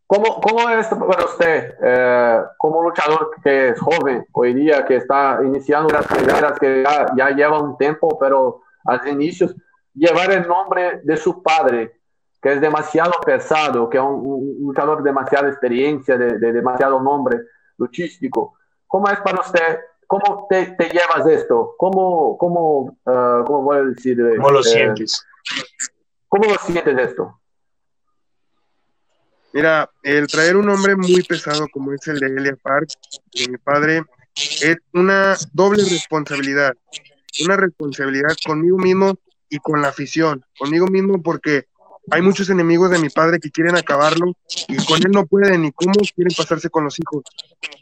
[0.06, 5.40] ¿Cómo, ¿Cómo, es para usted, eh, como luchador que es joven hoy día, que está
[5.44, 9.54] iniciando las carreras que ya, ya lleva un tiempo, pero a los inicios,
[9.94, 12.00] llevar el nombre de su padre,
[12.40, 17.00] que es demasiado pesado, que es un, un luchador de demasiada experiencia, de, de, demasiado
[17.00, 17.38] nombre
[17.76, 18.54] luchístico?
[18.86, 19.80] ¿Cómo es para usted?
[20.06, 21.74] ¿Cómo te, te llevas esto?
[21.78, 24.18] ¿Cómo, cómo, uh, cómo voy a decir?
[24.36, 25.24] ¿Cómo lo eh, sientes?
[26.28, 27.40] ¿Cómo lo sientes esto?
[29.52, 32.88] Mira, el traer un hombre muy pesado como es el de Elia Park,
[33.32, 34.02] de mi padre,
[34.36, 36.72] es una doble responsabilidad.
[37.44, 39.14] Una responsabilidad conmigo mismo
[39.50, 40.44] y con la afición.
[40.58, 41.66] Conmigo mismo porque
[42.10, 44.32] hay muchos enemigos de mi padre que quieren acabarlo
[44.68, 47.24] y con él no pueden ni cómo quieren pasarse con los hijos.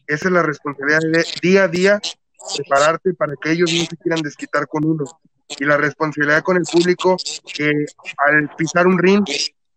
[0.06, 2.00] Esa es la responsabilidad de día a día
[2.56, 5.04] prepararte para que ellos no se quieran desquitar con uno.
[5.58, 7.16] Y la responsabilidad con el público
[7.54, 7.70] que
[8.26, 9.24] al pisar un ring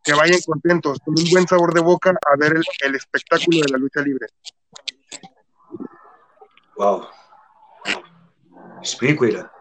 [0.04, 3.72] que vayan contentos, con un buen sabor de boca a ver el, el espectáculo de
[3.72, 4.28] la lucha libre.
[6.76, 7.06] Wow.
[8.80, 9.52] Explico, Ira.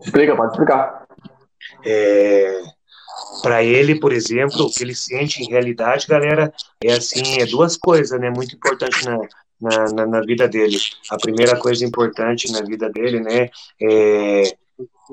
[0.00, 1.06] Explica, pode explicar.
[1.84, 2.62] É,
[3.42, 7.76] para ele, por exemplo, o que ele sente em realidade, galera, é assim, é duas
[7.76, 9.18] coisas, né, muito importantes na,
[9.60, 10.78] na, na, na vida dele.
[11.10, 13.48] A primeira coisa importante na vida dele, né,
[13.80, 14.56] é,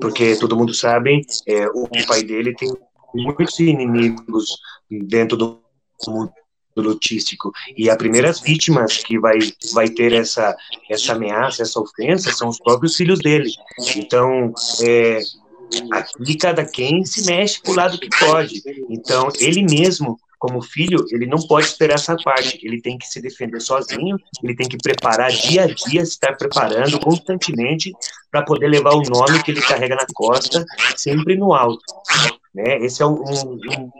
[0.00, 2.72] porque todo mundo sabe, é, o pai dele tem
[3.14, 4.58] muitos inimigos
[4.90, 5.62] dentro do
[6.08, 6.32] mundo
[6.80, 9.38] lutístico e as primeiras vítimas que vai
[9.72, 10.56] vai ter essa
[10.90, 13.50] essa ameaça essa ofensa são os próprios filhos dele
[13.96, 14.52] então
[14.82, 15.20] é,
[15.92, 21.06] aqui cada quem se mexe para o lado que pode então ele mesmo como filho,
[21.12, 24.76] ele não pode esperar essa parte, ele tem que se defender sozinho, ele tem que
[24.76, 27.92] preparar dia a dia, estar preparando constantemente
[28.28, 30.66] para poder levar o nome que ele carrega na costa,
[30.96, 31.84] sempre no alto.
[32.52, 32.78] Né?
[32.78, 33.90] Esse é um, um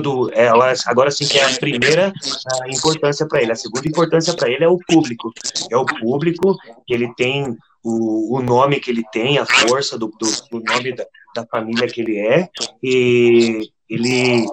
[0.00, 0.48] do, é,
[0.86, 2.12] agora sim que é a primeira
[2.62, 3.52] a importância para ele.
[3.52, 5.32] A segunda importância para ele é o público.
[5.70, 6.56] É o público
[6.86, 10.94] que ele tem o, o nome que ele tem, a força do, do, do nome
[10.94, 12.48] da, da família que ele é,
[12.82, 14.46] e ele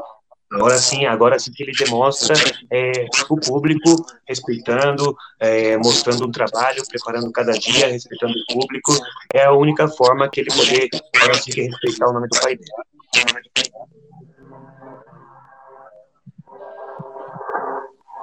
[0.50, 2.34] Agora sim, agora sim que ele demonstra
[2.72, 8.94] é, o público respeitando, é, mostrando um trabalho, preparando cada dia, respeitando o público.
[9.34, 12.56] É a única forma que ele poder agora sim que respeitar o nome do pai
[12.56, 12.72] dele.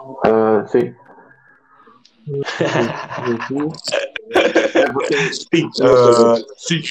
[0.05, 0.95] Uh, sim.
[5.53, 5.67] sim.
[5.83, 6.83] Uh, sim.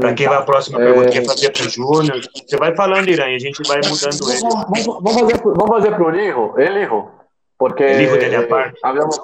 [0.00, 1.12] Para quem vai a próxima pergunta, é...
[1.12, 4.40] quer fazer para o Júnior, você vai falando, Irã, e a gente vai mudando ele.
[4.42, 7.20] Vamos, vamos fazer, vamos fazer para o Lijo, ele, Lijo.
[7.60, 8.78] Porque el hijo de la parte.
[8.82, 9.20] Hablamos,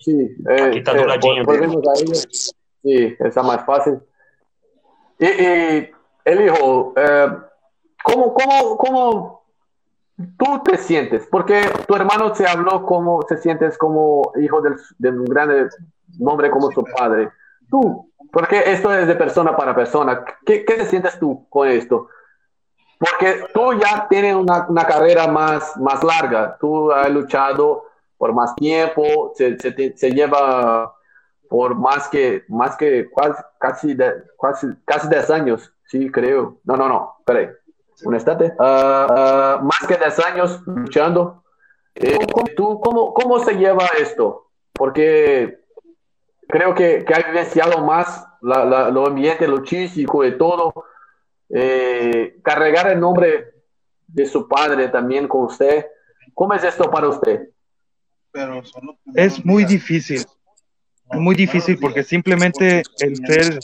[0.00, 2.06] sí, eh, Aquí está do eh, ladinho volvemos ahí.
[2.82, 4.00] Sí, está más fácil.
[5.18, 5.90] Y, y
[6.24, 7.28] el hijo, eh,
[8.06, 9.42] ¿cómo, cómo, ¿cómo
[10.38, 11.26] tú te sientes?
[11.30, 15.68] Porque tu hermano se habló como se sientes como hijo del, de un gran
[16.18, 17.30] nombre como su padre.
[17.68, 22.08] Tú, porque esto es de persona para persona, ¿qué, qué te sientes tú con esto?
[22.98, 27.84] Porque tú ya tienes una, una, carrera más, más larga, tú has luchado
[28.16, 30.94] por más tiempo, se, se, se lleva
[31.50, 33.10] por más que, más que
[33.58, 33.96] casi,
[34.40, 36.58] casi, casi 10 años, sí, creo.
[36.64, 37.52] No, no, no, espera
[38.04, 38.52] un instante.
[38.58, 41.42] Uh, uh, más que 10 años luchando.
[41.94, 42.18] Eh,
[42.56, 44.50] ¿Tú cómo, cómo se lleva esto?
[44.72, 45.60] Porque
[46.46, 50.72] creo que, que ha vivenciado más la, la, lo ambiente luchístico y todo
[51.48, 53.52] eh, cargar el nombre
[54.06, 55.86] de su padre también con usted.
[56.34, 57.48] ¿Cómo es esto para usted?
[59.14, 60.24] Es muy difícil,
[61.12, 63.58] muy difícil porque simplemente el ser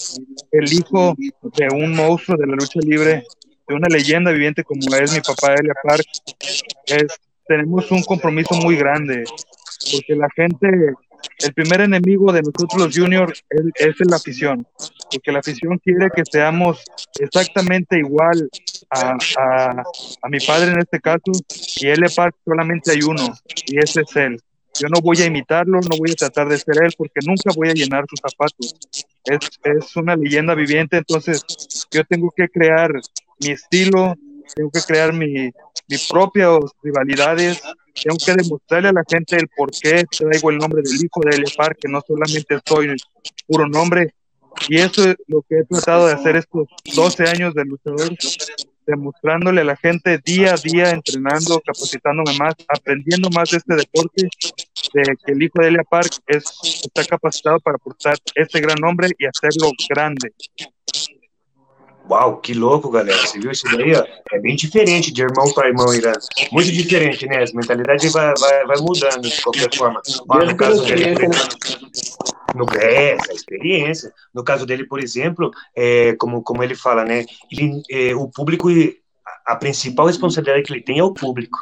[0.53, 3.25] el hijo de un monstruo de la lucha libre,
[3.73, 6.07] de una leyenda viviente como es mi papá Elia Park,
[6.87, 7.07] es,
[7.47, 9.25] tenemos un compromiso muy grande
[9.91, 10.69] porque la gente
[11.39, 14.67] el primer enemigo de nosotros los juniors es, la afición,
[15.11, 16.83] porque la afición quiere que seamos
[17.19, 18.49] exactamente igual
[18.91, 21.33] a, a, mi padre en este caso,
[21.81, 23.35] y él Park solamente hay uno,
[23.67, 24.41] y ese es él.
[24.81, 27.69] Yo no voy a imitarlo, no voy a tratar de ser él, porque nunca voy
[27.69, 28.75] a llenar sus zapatos.
[29.25, 31.45] Es, es una leyenda viviente, entonces
[31.91, 32.91] yo tengo que crear
[33.41, 34.15] mi estilo,
[34.55, 35.51] tengo que crear mi,
[35.89, 37.63] mis propias rivalidades,
[38.03, 41.37] tengo que demostrarle a la gente el por qué traigo el nombre del hijo de
[41.37, 42.97] Elepar, que no solamente soy
[43.47, 44.15] puro nombre,
[44.69, 48.17] y eso es lo que he tratado de hacer estos 12 años de luchador,
[48.87, 54.29] demostrándole a la gente día a día, entrenando, capacitándome más, aprendiendo más de este deporte,
[54.95, 56.45] de que el hijo de Elia Park es,
[56.85, 60.33] está capacitado para aportar este gran nombre y hacerlo grande.
[62.13, 63.17] Uau, que louco, galera.
[63.27, 63.95] Você viu isso daí?
[63.95, 64.05] Ó?
[64.33, 66.13] É bem diferente de irmão para irmão, Irã.
[66.51, 67.43] Muito diferente, né?
[67.43, 70.01] As mentalidades vai, vai, vai mudando de qualquer forma.
[70.29, 71.15] Ó, no caso dele,
[72.55, 74.13] no, é, a experiência.
[74.35, 77.25] No caso dele, por exemplo, é, como, como ele fala, né?
[77.51, 78.69] Ele, é, o público
[79.47, 81.59] a principal responsabilidade que ele tem é o público,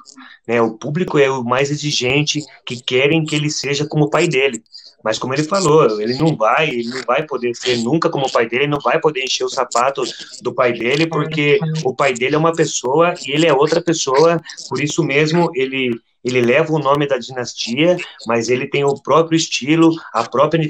[0.49, 0.61] né?
[0.61, 4.63] O público é o mais exigente, que querem que ele seja como o pai dele.
[5.03, 8.33] Mas como ele falou, ele não vai, ele não vai poder ser nunca como o
[8.33, 12.13] pai dele, ele não vai poder encher os sapatos do pai dele, porque o pai
[12.13, 16.73] dele é uma pessoa e ele é outra pessoa, por isso mesmo ele ele leva
[16.73, 17.97] o nome da dinastia,
[18.27, 20.61] mas ele tem o próprio estilo, a própria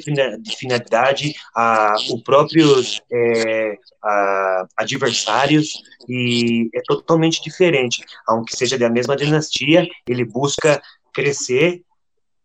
[0.57, 8.05] finalidade, a, o próprios é, a, adversários, e é totalmente diferente.
[8.29, 10.81] Aunque seja da mesma dinastia, ele busca
[11.13, 11.83] crescer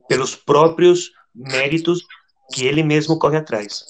[0.07, 2.05] pelos próprios méritos
[2.53, 3.85] que ele mesmo corre atrás.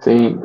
[0.00, 0.40] Sim.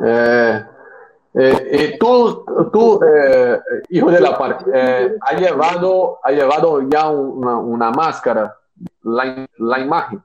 [1.38, 7.90] É, tu, tu é, hijo de la par, é, ha llevado, ha llevado ya una,
[7.90, 8.56] máscara,
[9.02, 10.22] la, imagen.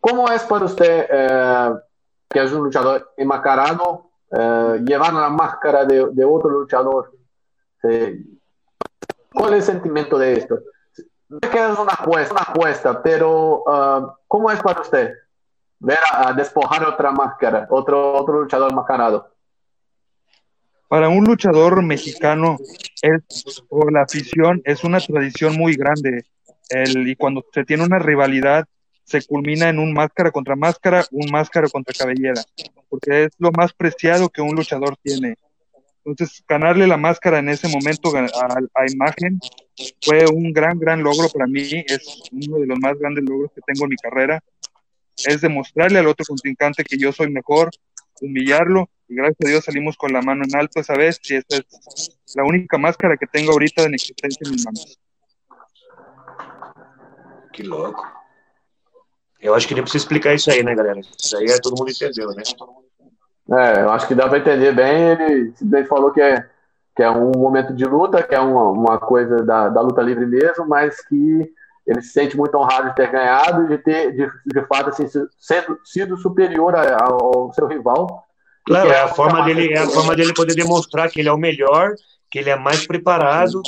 [0.00, 1.74] ¿Cómo es para usted, eh,
[2.28, 7.12] que es un luchador enmascarado, eh, llevar la máscara de otro luchador?
[9.32, 10.58] ¿Cuál es el sentimiento de esto?
[11.38, 15.12] Que es una apuesta, una pero uh, ¿cómo es para usted
[15.78, 19.32] ver a, despojar otra máscara, otro, otro luchador mascarado?
[20.88, 22.56] Para un luchador mexicano,
[23.00, 26.24] es, o la afición es una tradición muy grande.
[26.68, 28.66] El, y cuando se tiene una rivalidad,
[29.04, 32.42] se culmina en un máscara contra máscara, un máscara contra cabellera,
[32.88, 35.36] porque es lo más preciado que un luchador tiene.
[36.10, 38.26] Entonces, ganarle la máscara en ese momento a,
[38.74, 39.38] a, imagen
[40.02, 41.84] fue un gran, gran logro para mí.
[41.86, 44.40] Es uno de los más grandes logros que tengo en mi carrera.
[45.24, 47.70] Es demostrarle al otro contrincante que yo soy mejor,
[48.20, 48.88] humillarlo.
[49.08, 51.20] Y gracias a Dios salimos con la mano en alto esa vez.
[51.28, 54.98] Y esta es la única máscara que tengo ahorita en existencia en mis manos.
[57.52, 58.04] Que louco.
[59.40, 61.00] Eu acho que nem precisa explicar isso aí, né, galera?
[61.00, 62.42] Isso aí é todo mundo entendeu, né?
[63.48, 65.10] É, eu acho que dá para entender bem.
[65.10, 66.46] Ele simplesmente falou que é,
[66.96, 70.26] que é um momento de luta, que é uma, uma coisa da, da luta livre
[70.26, 71.52] mesmo, mas que
[71.86, 75.06] ele se sente muito honrado de ter ganhado e de ter, de, de fato, assim,
[75.08, 78.24] sido, sido superior ao seu rival.
[78.66, 81.38] Claro, é a forma dele, é a forma dele poder demonstrar que ele é o
[81.38, 81.94] melhor,
[82.30, 83.62] que ele é mais preparado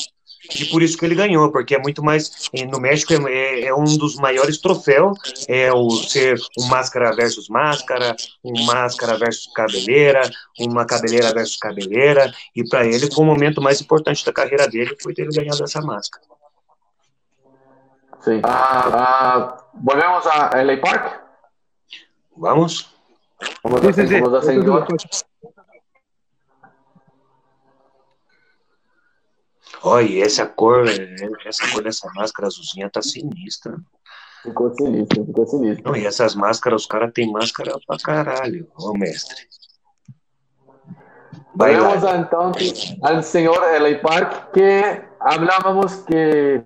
[0.54, 2.50] e por isso que ele ganhou, porque é muito mais.
[2.70, 5.18] No México é, é, é um dos maiores troféus,
[5.48, 10.22] é o ser um máscara versus máscara, um máscara versus cabeleira,
[10.58, 14.96] uma cabeleira versus cabeleira, e para ele foi o momento mais importante da carreira dele
[15.00, 16.24] foi ter ganhado essa máscara.
[18.20, 18.40] Sim.
[18.44, 21.20] Ah, ah, volvemos a LA Park?
[22.36, 22.88] Vamos.
[23.64, 24.20] Vamos, sim, sim, sim.
[24.20, 25.31] vamos a
[29.84, 30.84] Olha, essa cor,
[31.44, 33.76] essa cor dessa máscara azulzinha tá sinistra.
[34.42, 35.84] Ficou sinistro, ficou sinistro.
[35.90, 39.48] Não, e essas máscaras, os caras têm máscara pra caralho, ô mestre.
[41.54, 44.00] Vai Vamos entonces al señor L.A.
[44.00, 46.62] Park que hablábamos que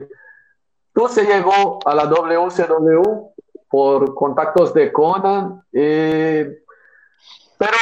[0.95, 3.33] tú se llegó a la WCW
[3.69, 6.63] por contactos de Conan, eh,
[7.59, 7.77] pero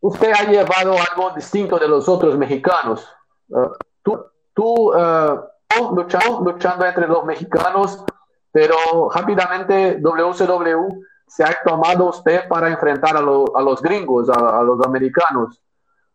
[0.00, 3.06] usted ha llevado algo distinto de los otros mexicanos.
[3.48, 3.70] Uh,
[4.02, 4.18] tú
[4.54, 8.04] tú uh, luchando, luchando entre los mexicanos,
[8.52, 14.60] pero rápidamente WCW se ha tomado usted para enfrentar a, lo, a los gringos, a,
[14.60, 15.60] a, los americanos.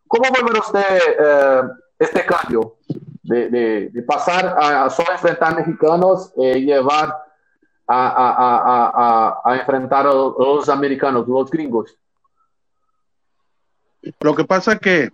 [0.08, 0.80] ¿Cómo ve usted
[1.20, 1.70] uh,
[2.00, 2.78] este cambio
[3.24, 7.16] de, pasar a, solo enfrentar mexicanos y llevar
[7.88, 11.96] a, a, enfrentar a los americanos, los gringos?
[14.22, 15.12] Lo que pasa que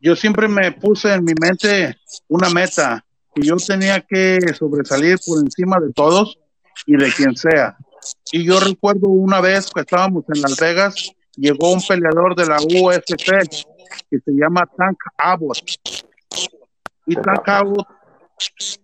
[0.00, 1.96] yo siempre me puse en mi mente
[2.28, 6.38] una meta y yo tenía que sobresalir por encima de todos
[6.86, 7.76] y de quien sea.
[8.32, 12.56] Y yo recuerdo una vez que estábamos en Las Vegas, llegó un peleador de la
[12.56, 13.16] UFC
[14.10, 15.58] que se llama Tank Abbott.
[17.06, 17.86] Y Tank Abbott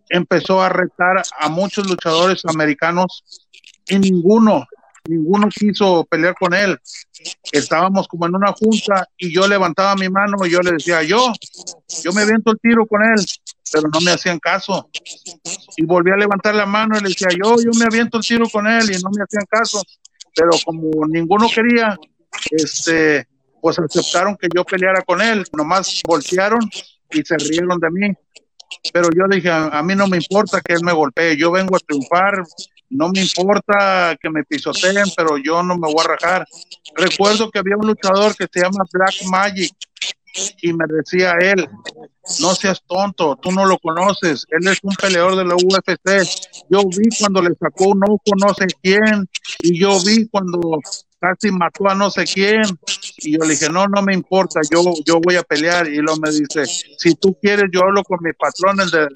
[0.09, 3.49] empezó a retar a muchos luchadores americanos
[3.89, 4.67] y ninguno,
[5.09, 6.79] ninguno quiso pelear con él.
[7.51, 11.33] Estábamos como en una junta y yo levantaba mi mano y yo le decía, yo,
[12.03, 13.25] yo me aviento el tiro con él,
[13.73, 14.89] pero no me hacían caso.
[15.77, 18.49] Y volví a levantar la mano y le decía, yo, yo me aviento el tiro
[18.49, 19.83] con él y no me hacían caso.
[20.35, 21.99] Pero como ninguno quería,
[22.51, 23.29] este,
[23.61, 25.45] pues aceptaron que yo peleara con él.
[25.53, 26.61] Nomás voltearon
[27.11, 28.15] y se rieron de mí.
[28.93, 31.81] Pero yo dije, a, mí no me importa que él me golpee, yo vengo a
[31.81, 32.43] triunfar,
[32.91, 36.47] no me importa que me pisoteen, pero yo no me voy a rajar.
[36.95, 39.73] Recuerdo que había un luchador que se llama Black Magic
[40.63, 41.69] y me decía él,
[42.41, 46.27] no seas tonto, tú no lo conoces, él es un peleador de la UFC.
[46.71, 49.29] Yo vi cuando le sacó un ojo no sé quién
[49.61, 50.61] y yo vi cuando
[51.23, 52.63] casi mató a no sé quién.
[53.19, 55.87] Y yo le dije, no, no me importa, yo, yo voy a pelear.
[55.89, 59.09] Y luego me dice, si tú quieres, yo hablo con mi patrón, el de,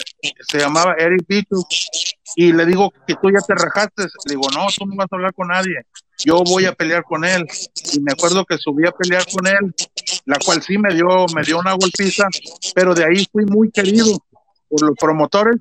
[0.49, 1.67] se llamaba Eric Pichu,
[2.37, 4.05] y le digo que tú ya te rajaste.
[4.27, 5.83] Le digo, no, tú no vas a hablar con nadie,
[6.25, 7.45] yo voy a pelear con él.
[7.93, 9.75] Y me acuerdo que subí a pelear con él,
[10.27, 12.29] la cual sí me dio, me dio una golpiza,
[12.75, 14.17] pero de ahí fui muy querido
[14.69, 15.57] por los promotores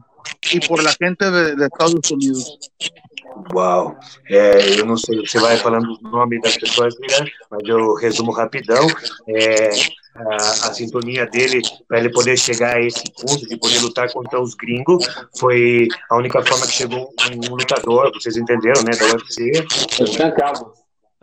[0.52, 2.60] y por la gente de, de Estados Unidos.
[3.54, 3.98] Uau!
[4.30, 7.28] É, eu não sei, você vai falando o nome das pessoas, né?
[7.50, 8.88] mas eu resumo rapidão.
[9.28, 9.70] É,
[10.16, 14.40] a, a, sintonia dele para ele poder chegar a esse ponto de poder lutar contra
[14.40, 15.06] os gringos
[15.38, 19.52] foi a única forma que chegou um lutador, vocês entenderam, né, da UFC.
[20.00, 20.08] Eu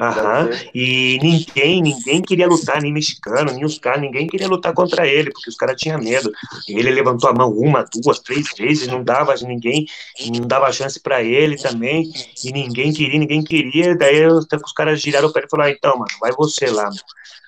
[0.02, 0.50] Aham.
[0.74, 5.30] E ninguém, ninguém queria lutar, nem mexicano, nem os caras, ninguém queria lutar contra ele,
[5.30, 6.32] porque os caras tinham medo.
[6.68, 9.86] Ele levantou a mão uma, duas, três vezes, não dava ninguém,
[10.32, 12.10] não dava chance para ele também,
[12.44, 13.96] e ninguém queria, ninguém queria.
[13.96, 16.96] Daí os, caras giraram para ele e falaram: ah, então, mano, vai você lá, mano.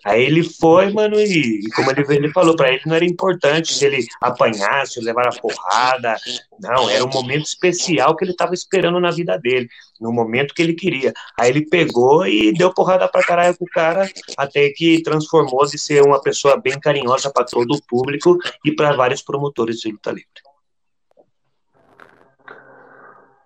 [0.05, 3.73] Aí ele foi, mano, e, e como ele, ele falou, para ele não era importante
[3.73, 6.17] se ele apanhasse, levar a porrada.
[6.61, 10.61] Não, era um momento especial que ele estava esperando na vida dele, no momento que
[10.61, 11.13] ele queria.
[11.41, 16.03] Aí ele pegou e deu porrada pra caralho pro cara, até que transformou de ser
[16.03, 20.45] uma pessoa bem carinhosa para todo o público e para vários promotores de luta livre.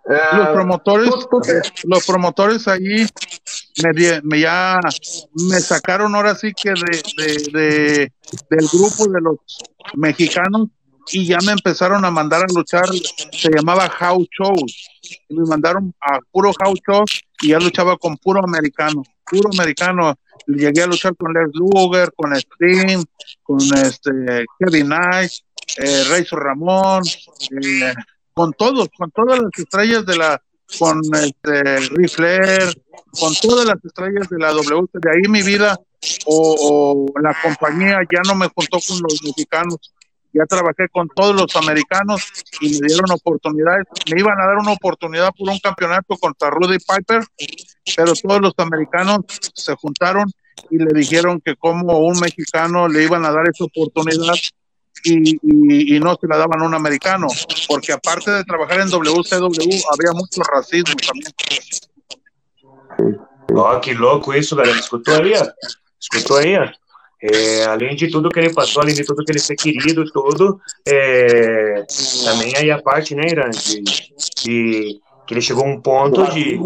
[0.08, 1.10] los promotores,
[1.84, 3.06] los promotores ahí
[4.22, 4.78] me, ya
[5.34, 8.12] me sacaron ahora sí que de, de,
[8.50, 9.36] del grupo de los
[9.94, 10.68] mexicanos
[11.10, 12.86] y ya me empezaron a mandar a luchar,
[13.32, 14.88] se llamaba House Shows,
[15.28, 20.14] y me mandaron a puro House Shows y ya luchaba con puro americano, puro americano.
[20.46, 23.04] Llegué a luchar con Les Luger, con Steam,
[23.42, 25.30] con este Kevin Knight,
[25.76, 27.02] eh, Razor Ramón,
[27.62, 27.94] eh,
[28.32, 30.42] con todos, con todas las estrellas de la,
[30.78, 32.74] con este Rifler,
[33.18, 35.78] con todas las estrellas de la W, de ahí mi vida
[36.26, 39.94] o, la compañía ya no me juntó con los mexicanos,
[40.32, 42.22] ya trabajé con todos los americanos
[42.60, 46.78] y me dieron oportunidades, me iban a dar una oportunidad por un campeonato contra Rudy
[46.78, 47.24] Piper,
[47.96, 49.20] pero todos los americanos
[49.54, 50.30] se juntaron
[50.70, 54.34] y le dijeron que como un mexicano le iban a dar esa oportunidad
[55.04, 57.28] y, no se la daban a un americano,
[57.66, 61.32] porque aparte de trabajar en WCW, había mucho racismo también.
[63.54, 64.78] Oh, que louco isso, galera.
[64.78, 65.32] Escutou aí?
[65.98, 66.54] Escutou aí?
[67.20, 70.60] É, além de tudo que ele passou, além de tudo que ele ser querido, tudo,
[70.86, 71.84] é,
[72.24, 73.82] também aí a parte, né, Irã, de,
[74.40, 76.58] de que ele chegou a um ponto de,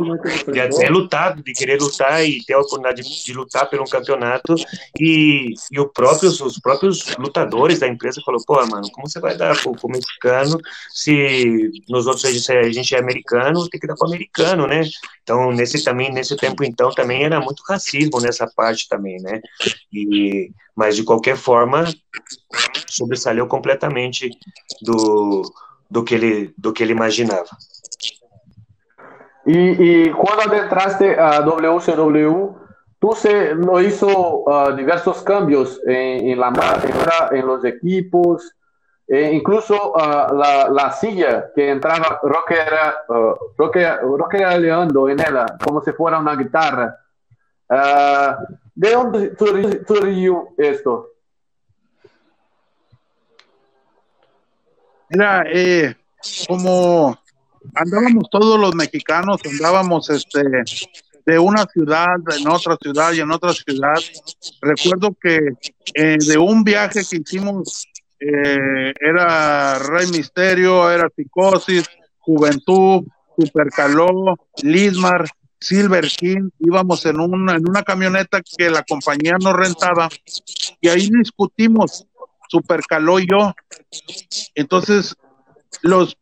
[0.53, 3.87] de até lutar, de querer lutar e ter a oportunidade de, de lutar pelo um
[3.87, 4.55] campeonato
[5.01, 9.37] e, e o próprios, os próprios lutadores da empresa falou, pô, mano, como você vai
[9.37, 10.61] dar pro, pro mexicano
[10.91, 14.83] se nos outros a gente é americano, tem que dar pro americano, né?
[15.25, 19.41] Então, nesse também, nesse tempo então, também era muito racismo nessa parte também, né?
[19.93, 21.85] E, mas de qualquer forma,
[22.87, 24.31] sobressaiu completamente
[24.81, 25.43] do,
[25.91, 27.51] do que ele do que ele imaginava.
[29.45, 32.57] Y, cuando adentraste a WCW,
[32.99, 38.55] tú se lo hizo uh, diversos cambios en, la marca, en los equipos,
[39.09, 45.83] e incluso uh, la, la, silla que entraba rockera, uh, rockera, rockeraleando en ella, como
[45.83, 46.97] si fuera una guitarra.
[48.75, 51.13] ¿De dónde surgió esto?
[55.13, 55.95] Mira, eh,
[56.49, 57.19] como
[57.75, 60.43] andábamos todos los mexicanos, andábamos este
[61.25, 63.95] de una ciudad en otra ciudad y en otra ciudad.
[64.61, 65.39] Recuerdo que
[65.95, 67.87] eh, de un viaje que hicimos
[68.19, 71.85] eh, era Rey Misterio, era Psicosis,
[72.19, 73.05] Juventud,
[73.37, 75.27] Supercaló, Lismar,
[75.61, 80.09] Silver King, íbamos en una, en una camioneta que la compañía nos rentaba
[80.81, 82.07] y ahí discutimos,
[82.49, 83.55] Supercaló y yo.
[84.55, 85.17] Entonces,
[85.83, 86.17] los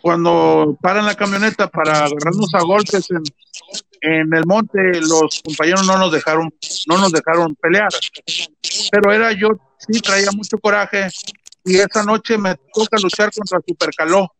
[0.00, 3.08] cuando paran la camioneta para agarrarnos a golpes
[4.00, 6.52] en, el monte, los compañeros no nos dejaron,
[6.86, 7.88] no nos dejaron pelear.
[8.90, 9.48] Pero era yo,
[9.78, 11.08] sí traía mucho coraje
[11.64, 14.30] y esa noche me toca luchar contra Supercaló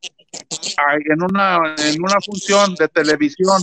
[1.04, 3.62] en una, en una función de televisión,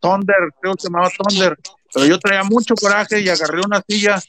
[0.00, 1.56] Thunder, creo que se llamaba Thunder,
[1.92, 4.22] pero yo traía mucho coraje y agarré una silla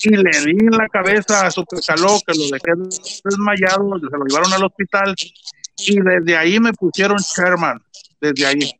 [0.00, 2.72] y le di en la cabeza a Supercaló, que lo dejé
[3.24, 5.14] desmayado, se lo llevaron al hospital
[5.78, 7.82] y desde ahí me pusieron Sherman,
[8.20, 8.70] desde ahí.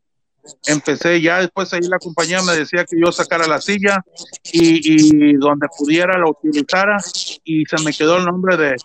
[0.67, 4.05] Empecé ya después ahí la compañía me decía que yo sacara la silla
[4.53, 6.99] y, donde pudiera la utilizara
[7.45, 8.77] y se me quedó el nombre de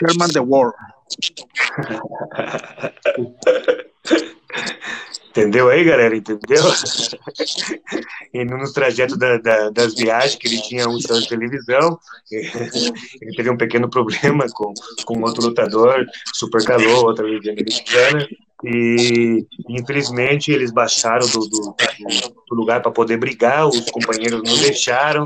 [0.00, 0.74] Sherman the World.
[5.34, 6.16] Entendeu aí, galera?
[6.16, 6.62] Entendeu?
[8.32, 11.98] e nos trajetos da, da, das viagens que ele tinha um show de televisão,
[12.30, 14.72] ele teve um pequeno problema com,
[15.04, 18.28] com outro lutador, super calor, outra legenda mexicana,
[18.62, 21.74] e infelizmente eles baixaram do, do,
[22.48, 25.24] do lugar para poder brigar, os companheiros não deixaram,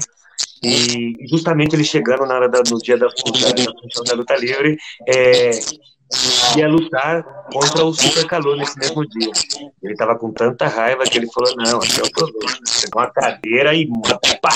[0.65, 5.51] e justamente ele chegando na hora da, no dia da função da luta livre, é,
[6.57, 7.23] ia lutar
[7.53, 9.31] contra o Super Calor nesse mesmo dia.
[9.83, 12.59] Ele estava com tanta raiva que ele falou: Não, aqui é o problema.
[12.81, 13.89] Pegou uma cadeira e
[14.41, 14.51] pá,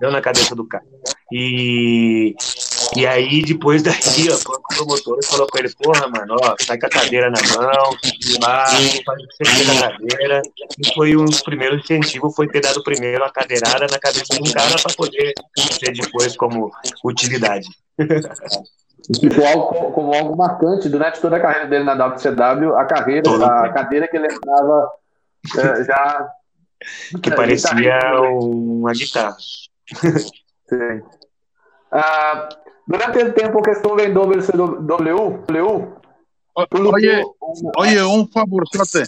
[0.00, 0.84] deu na cabeça do cara.
[1.32, 2.34] E,
[2.96, 3.96] e aí, depois daí,
[4.30, 7.96] ó, o promotor falou com ele: Porra, mano, ó, sai com a cadeira na mão,
[8.42, 10.42] faz o que você na cadeira.
[10.78, 14.48] E foi um dos primeiros incentivos: foi ter dado primeiro a cadeirada na cabeça de
[14.48, 15.34] um cara para poder
[15.78, 16.70] ter depois como
[17.04, 17.66] utilidade.
[19.14, 23.72] ficou algo, como algo marcante durante toda a carreira dele na WCW, a carreira, a
[23.72, 24.90] cadeira que ele entrava
[25.58, 26.28] é, já.
[27.22, 29.36] Que parecia uma guitarra.
[30.68, 31.02] Sim.
[31.92, 32.48] Ah,
[32.86, 35.96] durante el tempo que estuve en WCW, w,
[36.92, 37.24] oye,
[37.76, 39.04] oye, un favorzote,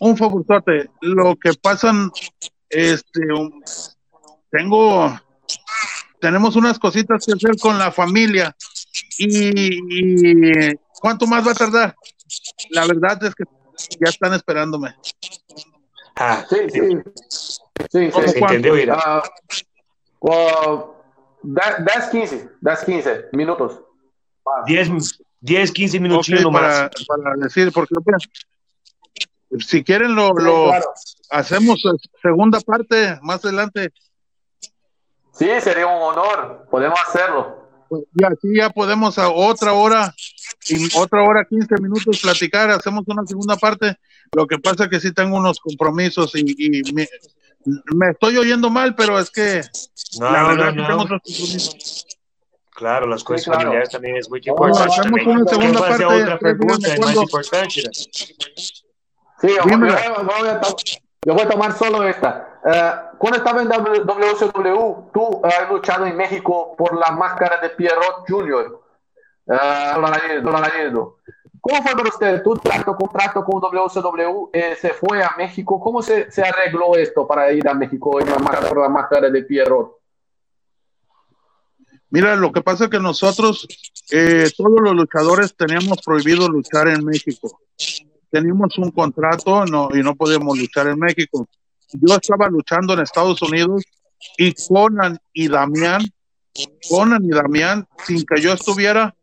[0.00, 0.90] un favorzote.
[1.00, 2.10] Lo que pasan,
[2.68, 3.20] este,
[4.50, 5.16] tengo,
[6.20, 8.54] tenemos unas cositas que hacer con la familia
[9.18, 11.96] y, ¿cuánto más va a tardar?
[12.70, 13.44] La verdad es que
[14.00, 14.94] ya están esperándome.
[16.16, 16.80] Ah, sí, sí.
[17.90, 18.38] Sí, sí.
[18.82, 19.22] Ira?
[20.20, 20.96] Uh,
[21.42, 23.80] 10, 15, 10, 15 minutos.
[24.66, 24.90] 10,
[25.40, 27.94] 10 15 minutinhos okay, para, para, decir, porque
[29.60, 30.94] si quieren lo, sí, lo claro.
[31.30, 31.82] hacemos
[32.22, 33.92] segunda parte más adelante.
[35.32, 37.65] Sí, sería un honor, podemos hacerlo.
[37.90, 40.14] Y así ya podemos a otra hora,
[40.68, 43.96] y otra hora, 15 minutos platicar, hacemos una segunda parte.
[44.32, 47.08] Lo que pasa es que sí tengo unos compromisos y, y me,
[47.94, 49.62] me, estoy oyendo mal, pero es que
[50.20, 50.88] no, la verdad no, no.
[50.88, 52.06] tengo otros compromisos.
[52.76, 53.60] Claro, las cosas sí, claro.
[53.60, 55.00] familiares también es muy importante.
[55.00, 56.04] hacemos una segunda parte.
[56.04, 57.82] Otra pregunta, es más importante.
[59.38, 60.60] Sí, yo, yo, voy a,
[61.24, 62.55] yo voy a tomar solo esta.
[62.66, 68.28] Uh, cuando estaba en WCW, tú has luchado en México por la máscara de Pierrot
[68.28, 68.80] Jr.
[69.46, 71.12] Uh,
[71.60, 72.42] ¿Cómo fue para usted?
[72.42, 75.78] ¿Tu trato, contrato con WCW eh, se fue a México?
[75.78, 79.30] ¿Cómo se, se, arregló esto para ir a México en la máscara, por la máscara
[79.30, 79.98] de Pierrot?
[82.10, 83.68] Mira, lo que pasa es que nosotros,
[84.10, 87.60] eh, todos los luchadores teníamos prohibido luchar en México.
[88.28, 91.46] Teníamos un contrato no, y no podíamos luchar en México
[91.92, 93.82] yo estaba luchando en Estados Unidos
[94.36, 96.02] y Conan y Damián,
[96.88, 99.14] Conan y Damián, sin que yo estuviera,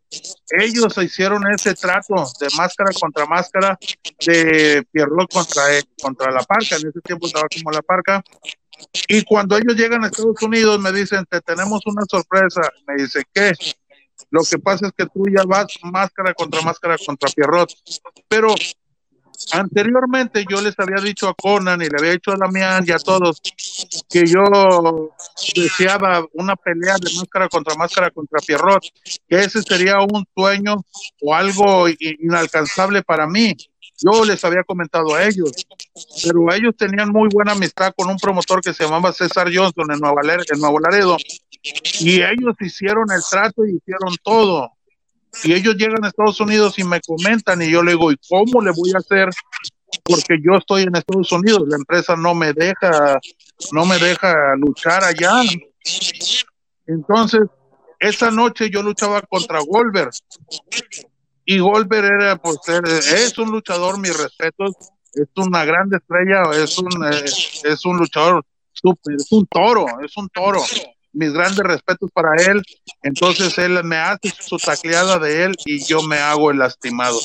[0.60, 3.77] ellos hicieron ese trato de máscara contra máscara
[4.26, 5.64] de Pierrot contra,
[6.02, 8.23] contra la parca, en ese tiempo estaba como la parca,
[9.07, 13.23] y cuando ellos llegan a Estados Unidos me dicen, te tenemos una sorpresa, me dice,
[13.34, 13.53] ¿qué?
[14.30, 17.72] Lo que pasa es que tú ya vas máscara contra máscara contra Pierrot,
[18.27, 18.56] pero
[19.52, 22.98] Anteriormente yo les había dicho a Conan y le había dicho a Damián y a
[22.98, 23.41] todos
[24.10, 24.44] que yo
[25.56, 28.84] deseaba una pelea de máscara contra máscara contra Pierrot,
[29.28, 30.76] que ese sería un sueño
[31.22, 33.56] o algo inalcanzable para mí.
[34.03, 35.52] Yo les había comentado a ellos,
[36.24, 39.99] pero ellos tenían muy buena amistad con un promotor que se llamaba César Johnson en
[39.99, 41.18] Nuevo Laredo
[41.99, 44.72] y ellos hicieron el trato y hicieron todo
[45.43, 48.61] y ellos llegan a Estados Unidos y me comentan y yo le digo, ¿y cómo
[48.61, 49.30] le voy a hacer?
[50.03, 53.19] Porque yo estoy en Estados Unidos, la empresa no me deja,
[53.72, 55.41] no me deja luchar allá.
[56.85, 57.41] Entonces,
[57.99, 60.10] esa noche yo luchaba contra Wolver
[61.45, 64.72] y Goldberg era ser, es un luchador, mis respetos,
[65.14, 67.23] es una gran estrella, es un, eh,
[67.64, 70.61] es un luchador súper, es un toro, es un toro.
[71.14, 72.61] Mis grandes respetos para él.
[73.03, 77.19] Entonces él me hace su tacleada de él y yo me hago el lastimado.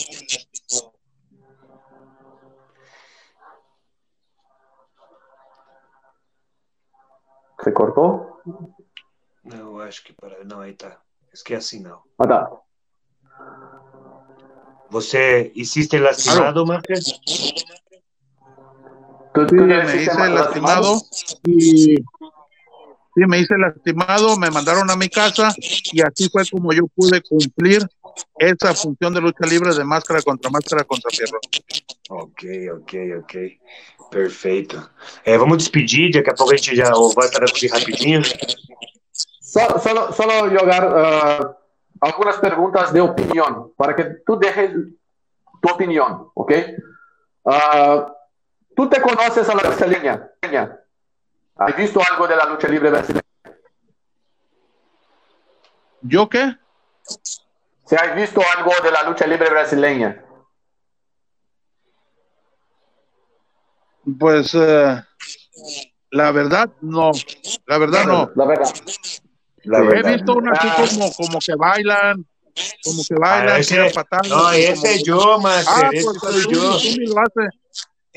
[7.65, 8.41] ¿Se cortó?
[9.43, 10.45] No, acho que para.
[10.45, 11.03] Não, aí tá.
[11.33, 12.05] Es que así no.
[12.19, 12.51] Ah, tá.
[14.91, 17.21] ¿Você hiciste lastimado, Marcos?
[19.35, 21.01] ¿Tú, tú Sí, me hice lastimado
[21.45, 21.97] y
[23.19, 25.53] sí, me hice lastimado, me mandaron a mi casa
[25.93, 27.87] y así fue como yo pude cumplir
[28.39, 31.39] esa función de lucha libre de máscara contra máscara contra fierro.
[32.11, 33.35] Ok, ok, ok.
[34.11, 34.91] Perfeito.
[35.25, 38.23] É, vamos despedir, daqui a pouco a gente já vai traduzir rapidinho.
[39.41, 41.57] So- solo, solo jogar ah,
[42.01, 44.71] algunas preguntas de opinión para que tú dejes
[45.61, 46.53] tu opinión, ¿ok?
[47.45, 48.15] Ah,
[48.75, 50.31] ¿Tú te conoces a la brasileña?
[51.59, 53.23] ¿Has visto algo de la lucha libre brasileña?
[56.03, 56.57] ¿Yo qué?
[57.85, 60.25] ¿Se has visto algo de la lucha libre brasileña?
[64.19, 65.03] Pues eh,
[66.11, 67.11] la verdad no,
[67.67, 68.31] la verdad no.
[68.35, 68.75] La verdad.
[69.65, 70.77] La He visto una así Ah.
[70.89, 72.27] como, como que bailan,
[72.85, 74.29] como que bailan, Ah, ese- tiran patadas.
[74.29, 75.85] No, ese como- es yo, Master.
[75.85, 76.79] Ah, ese pues yo.
[76.79, 77.15] tú tú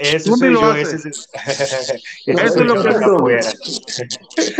[0.01, 0.75] ni soy lo yo.
[0.75, 1.09] Ese, ese
[2.25, 3.51] Eso es lo que afuera.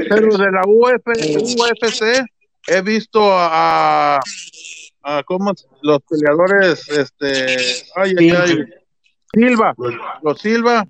[0.10, 2.26] Pero de la Uf, UFC
[2.68, 4.20] he visto a,
[5.04, 5.52] a ¿cómo?
[5.52, 5.68] es?
[5.82, 7.56] los peleadores, este,
[7.96, 8.66] ay, ay, ay,
[9.34, 9.74] Silva,
[10.22, 10.86] los Silva,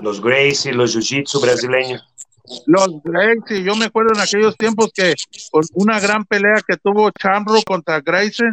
[0.00, 2.07] Los Gracie, los Jiu-Jitsu brasileños.
[2.66, 5.14] Los Gracie, yo me acuerdo en aquellos tiempos que
[5.50, 8.48] con una gran pelea que tuvo Chamro contra Gracie,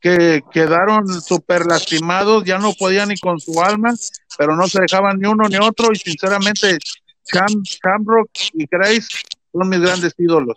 [0.00, 3.94] que quedaron súper lastimados, ya no podían ni con su alma,
[4.36, 6.78] pero no se dejaban ni uno ni otro, y sinceramente
[7.24, 9.08] Cham, Chamrock y Grace
[9.52, 10.56] son mis grandes ídolos.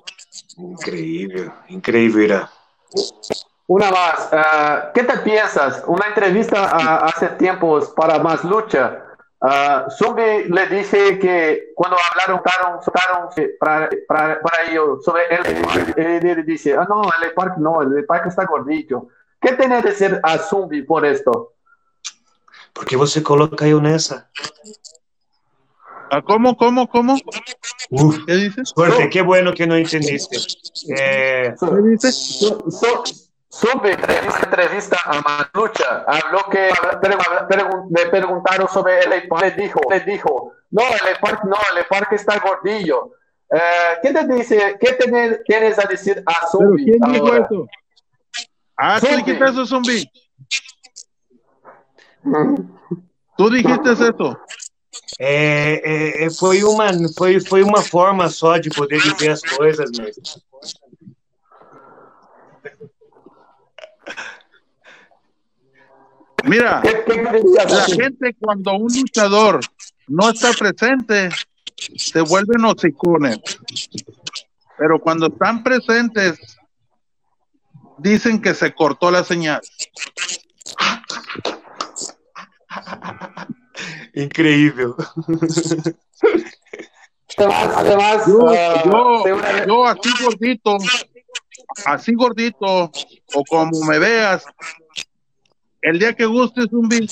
[0.57, 2.49] Increíble, increíble, era.
[3.68, 4.30] Una más.
[4.32, 5.84] ah, ¿Qué te piensas?
[5.88, 9.05] Una entrevista ah, hace tiempos para Más Lucha.
[9.48, 15.24] Ah, Zumbi le dice que cuando hablaron soltaron, soltaron, eh, para, para, para ellos sobre
[15.30, 19.08] él, él dice, ah, no, el parque no, el parque está gordito.
[19.40, 21.54] ¿Qué tiene que decir a Zumbi por esto?
[22.74, 24.28] Por que você coloca eu nessa?
[26.12, 27.16] ¿Ah, ¿Cómo, cómo, cómo?
[27.90, 28.70] Uf, ¿Qué dices?
[28.76, 30.38] suerte, qué bueno que no entendiste.
[30.98, 32.16] Eh, ¿Qué dices?
[32.16, 33.24] Su-
[33.60, 36.69] su- Zumbi, en esta entrevista a Más Lucha, habló que
[37.90, 42.15] le preguntaron sobre el parque, le dijo, le dijo, no, el parque no, el parque
[42.15, 43.11] está gordillo.
[43.49, 47.45] Eh, ¿Qué te dice, qué tiene- tienes a decir a ¿Pero Zumbi quién dijo ahora?
[47.45, 47.68] eso?
[48.77, 50.11] Ah, tú dijiste eso, Zumbi.
[53.38, 54.38] Tú dijiste eso.
[55.19, 60.23] é, é, foi, uma, foi, foi uma forma só de poder dizer as coisas mesmo.
[66.46, 69.60] Mira, ¿Qué, qué querías la gente cuando un luchador
[70.08, 71.30] no está presente,
[71.76, 73.40] se vuelven hocicones.
[74.78, 76.38] Pero cuando están presentes,
[77.98, 79.62] dicen que se cortó la señal.
[84.14, 84.94] Incrível.
[87.38, 90.78] Además, además, Yo, ah, yo así gordito,
[91.86, 92.92] así gordito,
[93.34, 94.46] o como me veas,
[95.86, 97.12] el día que gustes un beat,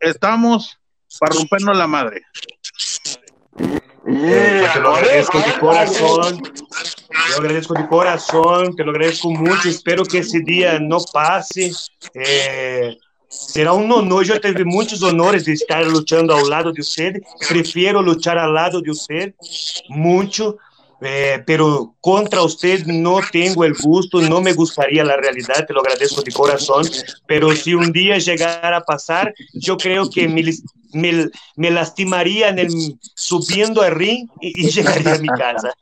[0.00, 0.78] estamos
[1.18, 2.22] para rompernos la madre.
[4.06, 6.42] É, Y te lo agradezco de ahora, corazón.
[7.30, 9.68] Yo agradezco de corazón, te lo agradezco mucho.
[9.68, 11.72] Espero que esse dia não passe.
[12.14, 12.94] É,
[13.28, 14.24] será um honor.
[14.24, 17.20] Já tive muitos honores de estar lutando ao lado de você.
[17.48, 19.34] Prefiro lutar ao lado de você,
[19.88, 20.56] muito.
[21.02, 25.80] Eh, pero contra usted no tengo el gusto, no me gustaría la realidad, te lo
[25.80, 26.86] agradezco de corazón,
[27.26, 30.62] pero si un día llegara a pasar, yo creo que lis-
[30.96, 35.72] me, me lastimaría en el, subiendo al ring y, y llegaría a mi casa.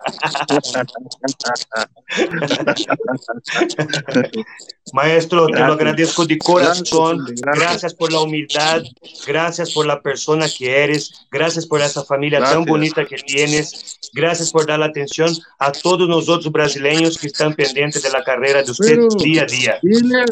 [4.92, 7.24] Maestro, te lo agradezco de corazón.
[7.40, 8.82] Gracias, por la humildad,
[9.26, 12.66] gracias por la persona que eres, gracias por esa familia tan Gracias.
[12.68, 18.02] bonita que tienes, gracias por dar la atención a todos nosotros brasileños que están pendientes
[18.02, 19.78] de la carrera de usted Pero- día a día.
[19.82, 20.24] Dile,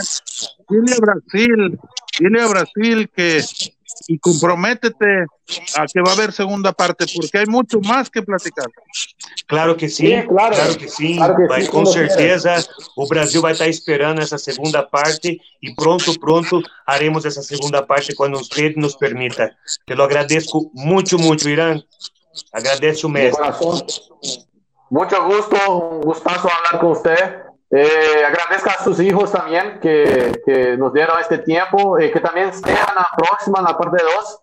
[0.68, 1.78] dile a Brasil
[2.22, 3.40] dile a Brasil que
[4.08, 5.26] y comprométete
[5.76, 8.66] a que va a haber segunda parte, porque hay mucho más que platicar.
[9.46, 10.54] Claro que sim, sim claro.
[10.54, 10.76] claro.
[10.76, 11.16] que sim.
[11.16, 12.66] Claro que vai, sim, com certeza
[12.96, 18.14] o Brasil vai estar esperando essa segunda parte e pronto, pronto, haremos essa segunda parte
[18.14, 19.54] quando você nos permita.
[19.86, 21.80] Te lo agradeço muito, muito, Irã.
[22.52, 23.38] Agradeço mesmo.
[24.90, 27.51] Muito gusto, um gustazo falar com você.
[27.74, 32.50] Eh, agradezco a sus hijos también que, que nos dieron este tiempo, eh, que también
[32.50, 34.40] estén en la próxima, en la parte 2,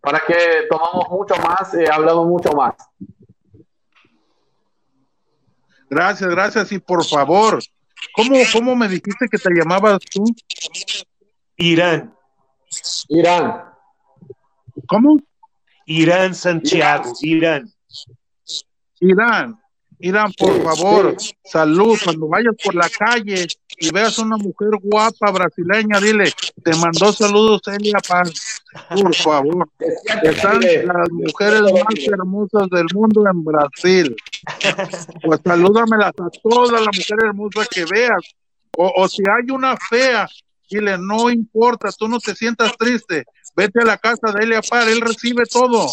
[0.00, 2.74] para que tomamos mucho más, eh, hablamos mucho más.
[5.88, 6.72] Gracias, gracias.
[6.72, 7.62] Y por favor,
[8.16, 10.24] ¿cómo, ¿cómo me dijiste que te llamabas tú?
[11.56, 12.12] Irán.
[13.08, 13.64] Irán.
[14.88, 15.18] ¿Cómo?
[15.86, 17.72] Irán Santiago, Irán.
[18.98, 19.61] Irán.
[20.02, 21.96] Irán, por favor, salud.
[22.02, 23.46] Cuando vayas por la calle
[23.78, 28.60] y veas una mujer guapa brasileña, dile, te mandó saludos Elia Paz.
[28.88, 29.68] Por favor.
[30.24, 34.16] Están las mujeres más hermosas del mundo en Brasil.
[35.22, 38.22] Pues salúdamelas a todas las mujeres hermosas que veas.
[38.76, 40.26] O, o si hay una fea,
[40.68, 43.24] dile, no importa, tú no te sientas triste.
[43.54, 45.86] Vete a la casa de Elia Paz, él recibe todo.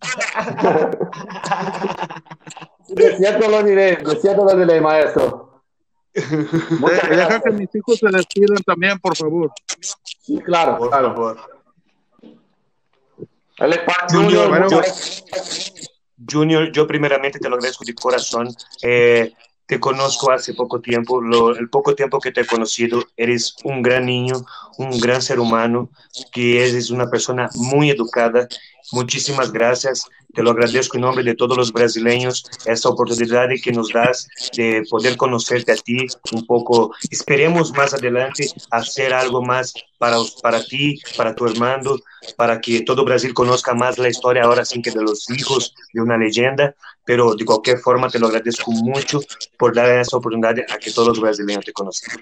[2.94, 5.62] De cierto lo diré, de cierto lo diré, maestro.
[6.12, 9.52] Deja que mis hijos se despidan también, por favor.
[10.22, 11.14] Sí, claro, por claro.
[11.14, 11.60] Favor.
[14.10, 14.82] Junior, yo,
[16.30, 18.48] Junior, yo primeramente te lo agradezco de corazón.
[18.82, 19.32] Eh,
[19.66, 23.82] te conozco hace poco tiempo, lo, el poco tiempo que te he conocido, eres un
[23.82, 24.44] gran niño,
[24.78, 25.90] un gran ser humano,
[26.32, 28.48] que eres una persona muy educada.
[28.90, 30.06] Muchísimas gracias.
[30.34, 34.82] Te lo agradezco en nombre de todos los brasileños esta oportunidad que nos das de
[34.88, 36.92] poder conocerte a ti un poco.
[37.10, 41.96] Esperemos más adelante hacer algo más para, para ti, para tu hermano,
[42.36, 46.00] para que todo Brasil conozca más la historia ahora sin que de los hijos de
[46.00, 46.74] una leyenda.
[47.04, 49.20] Pero de cualquier forma te lo agradezco mucho
[49.58, 52.20] por dar esa oportunidad a que todos los brasileños te conozcan.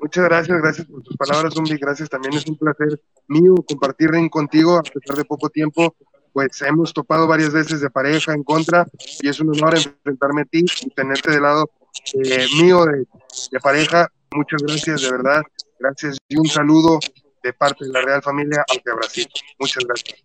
[0.00, 1.76] Muchas gracias, gracias por tus palabras, Zumbi.
[1.76, 5.94] Gracias, también es un placer mío compartir contigo a pesar de poco tiempo.
[6.32, 8.86] Pues hemos topado varias veces de pareja en contra
[9.20, 11.70] y es un honor enfrentarme a ti y tenerte de lado
[12.14, 13.04] eh, mío de,
[13.50, 14.08] de pareja.
[14.32, 15.42] Muchas gracias, de verdad.
[15.78, 17.00] Gracias y un saludo
[17.42, 19.28] de parte de la Real Familia hacia Brasil.
[19.58, 20.24] Muchas gracias.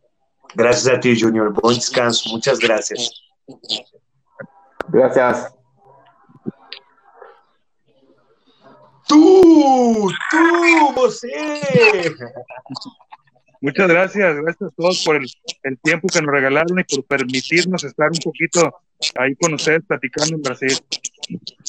[0.54, 1.52] Gracias a ti, Junior.
[1.54, 2.30] Buen descanso.
[2.30, 3.10] Muchas gracias.
[4.90, 5.56] Gracias.
[9.08, 12.16] Tú, tú, você.
[13.62, 15.26] Muchas gracias, gracias a todos por el,
[15.64, 18.72] el, tiempo que nos regalaron y por permitirnos estar un poquito
[19.18, 20.78] ahí con ustedes platicando en Brasil.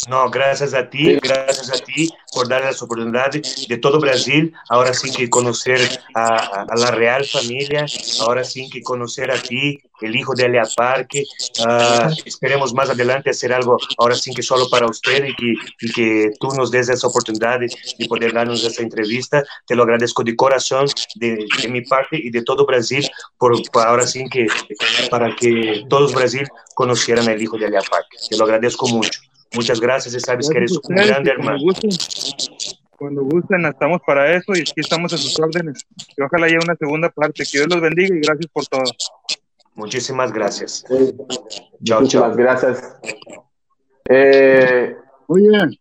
[0.08, 4.92] No, gracias a ti, gracias a ti por dar las oportunidades de todo Brasil, ahora
[4.92, 5.80] sí que conocer
[6.14, 7.86] a, a, la real familia,
[8.20, 11.24] ahora sí que conocer a ti, el hijo de Elia Parque,
[11.60, 15.92] uh, esperemos más adelante hacer algo, ahora sí que solo para usted y que, y
[15.92, 17.68] que tú nos des esa oportunidad de,
[17.98, 20.86] de, poder darnos esa entrevista, te lo agradezco de corazón,
[21.16, 23.08] de, de mi parte y de todo Brasil,
[23.38, 24.46] por, por, ahora sí que
[25.10, 29.20] para que todos Brasil conocieran al hijo de Elia Parque, te lo agradezco mucho.
[29.54, 31.58] Muchas gracias y sabes que eres un grande hermano.
[32.96, 35.86] Cuando gusten, estamos para eso y aquí estamos a sus órdenes.
[36.16, 37.44] Y ojalá haya una segunda parte.
[37.44, 38.84] Que Dios los bendiga y gracias por todo.
[39.76, 40.84] Muchísimas gracias.
[40.88, 41.14] Sí.
[41.84, 42.36] Chao, Muchísimas chao.
[42.36, 42.96] gracias.
[44.08, 44.96] Eh...
[45.28, 45.78] Oye,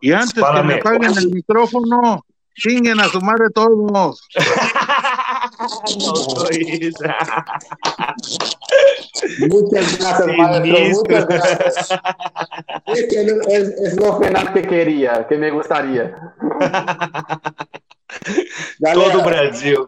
[0.00, 3.90] y antes que me apaguen el micrófono, chinguen a su madre todos.
[3.90, 4.14] no
[9.48, 11.16] Muchas gracias, sí, maestro.
[11.16, 11.90] Muchas gracias.
[12.86, 16.14] Es, es, es, lo final que quería, que me gustaría.
[18.78, 19.78] Galera, Todo o Brasil.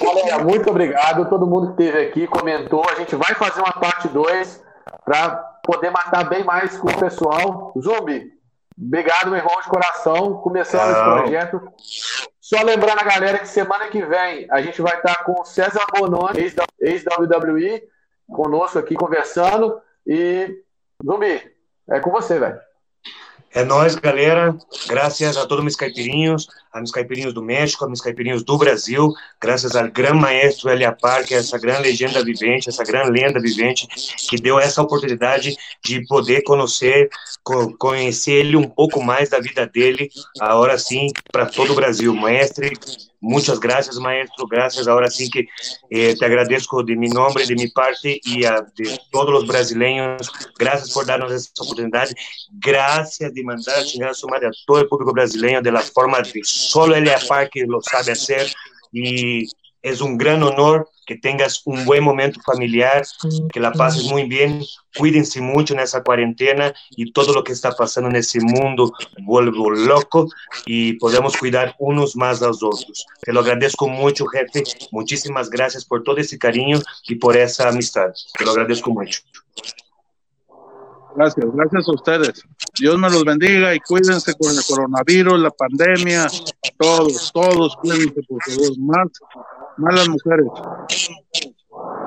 [0.00, 1.28] Galera, muito obrigado.
[1.28, 2.84] Todo mundo que esteve aqui, comentou.
[2.88, 4.62] A gente vai fazer uma parte 2
[5.04, 5.30] para
[5.62, 7.72] poder matar bem mais com o pessoal.
[7.80, 8.30] Zumbi,
[8.78, 10.34] obrigado, meu irmão de coração.
[10.34, 11.72] Começando esse projeto.
[12.40, 15.84] Só lembrando a galera que semana que vem a gente vai estar com o César
[15.96, 17.82] Bononi, ex-WWE,
[18.28, 19.80] conosco aqui conversando.
[20.06, 20.62] E,
[21.04, 21.42] Zumbi,
[21.88, 22.60] é com você, velho.
[23.56, 24.54] É nóis, galera.
[24.86, 29.10] Graças a todos meus caipirinhos, a meus caipirinhos do México, a meus caipirinhos do Brasil.
[29.40, 33.88] Graças ao grande maestro Elia Parque, essa grande legenda vivente, essa grande lenda vivente,
[34.28, 37.08] que deu essa oportunidade de poder conhecer,
[37.78, 42.14] conhecer ele um pouco mais da vida dele, agora sim, para todo o Brasil.
[42.14, 42.78] Mestre,
[43.20, 44.46] Muchas gracias, maestro.
[44.46, 44.86] Gracias.
[44.86, 45.46] Ahora sí que
[45.90, 50.30] eh, te agradezco de mi nombre, de mi parte y a, de todos los brasileños.
[50.58, 52.08] Gracias por darnos esta oportunidad.
[52.52, 55.80] Gracias de mandar a chingar a su madre a todo el público brasileño de la
[55.80, 57.10] forma que solo él
[57.50, 58.52] que lo sabe hacer.
[58.92, 59.46] Y
[59.82, 63.04] es un gran honor que tengas un buen momento familiar,
[63.52, 64.62] que la pases muy bien,
[64.96, 68.92] cuídense mucho en esa cuarentena y todo lo que está pasando en ese mundo
[69.22, 70.28] vuelvo loco
[70.66, 73.06] y podemos cuidar unos más a los otros.
[73.22, 74.64] Te lo agradezco mucho, jefe.
[74.90, 78.08] Muchísimas gracias por todo ese cariño y por esa amistad.
[78.36, 79.20] Te lo agradezco mucho.
[81.14, 82.44] Gracias, gracias a ustedes.
[82.78, 86.26] Dios me los bendiga y cuídense con el coronavirus, la pandemia,
[86.78, 89.08] todos, todos cuídense por favor, más
[89.78, 90.46] malas mujeres.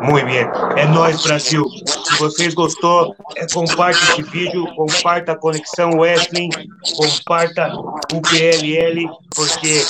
[0.01, 0.37] Muito bem,
[0.77, 1.63] é nós Brasil.
[1.85, 6.49] Se vocês gostou, é, comparta esse vídeo, comparta a Conexão Wesley,
[6.95, 7.71] comparta
[8.13, 9.83] o PLL, porque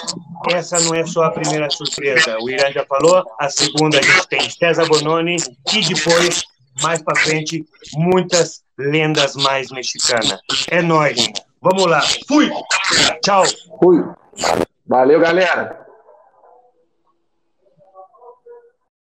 [0.52, 2.38] essa não é só a primeira surpresa.
[2.42, 5.38] O Irã já falou, a segunda a gente tem César Bononi
[5.74, 6.44] e depois,
[6.82, 10.40] mais para frente, muitas lendas mais mexicanas.
[10.70, 11.32] É nós.
[11.62, 12.02] Vamos lá.
[12.28, 12.50] Fui.
[13.24, 13.44] Tchau.
[13.82, 14.04] Fui.
[14.88, 15.89] Valeu, galera.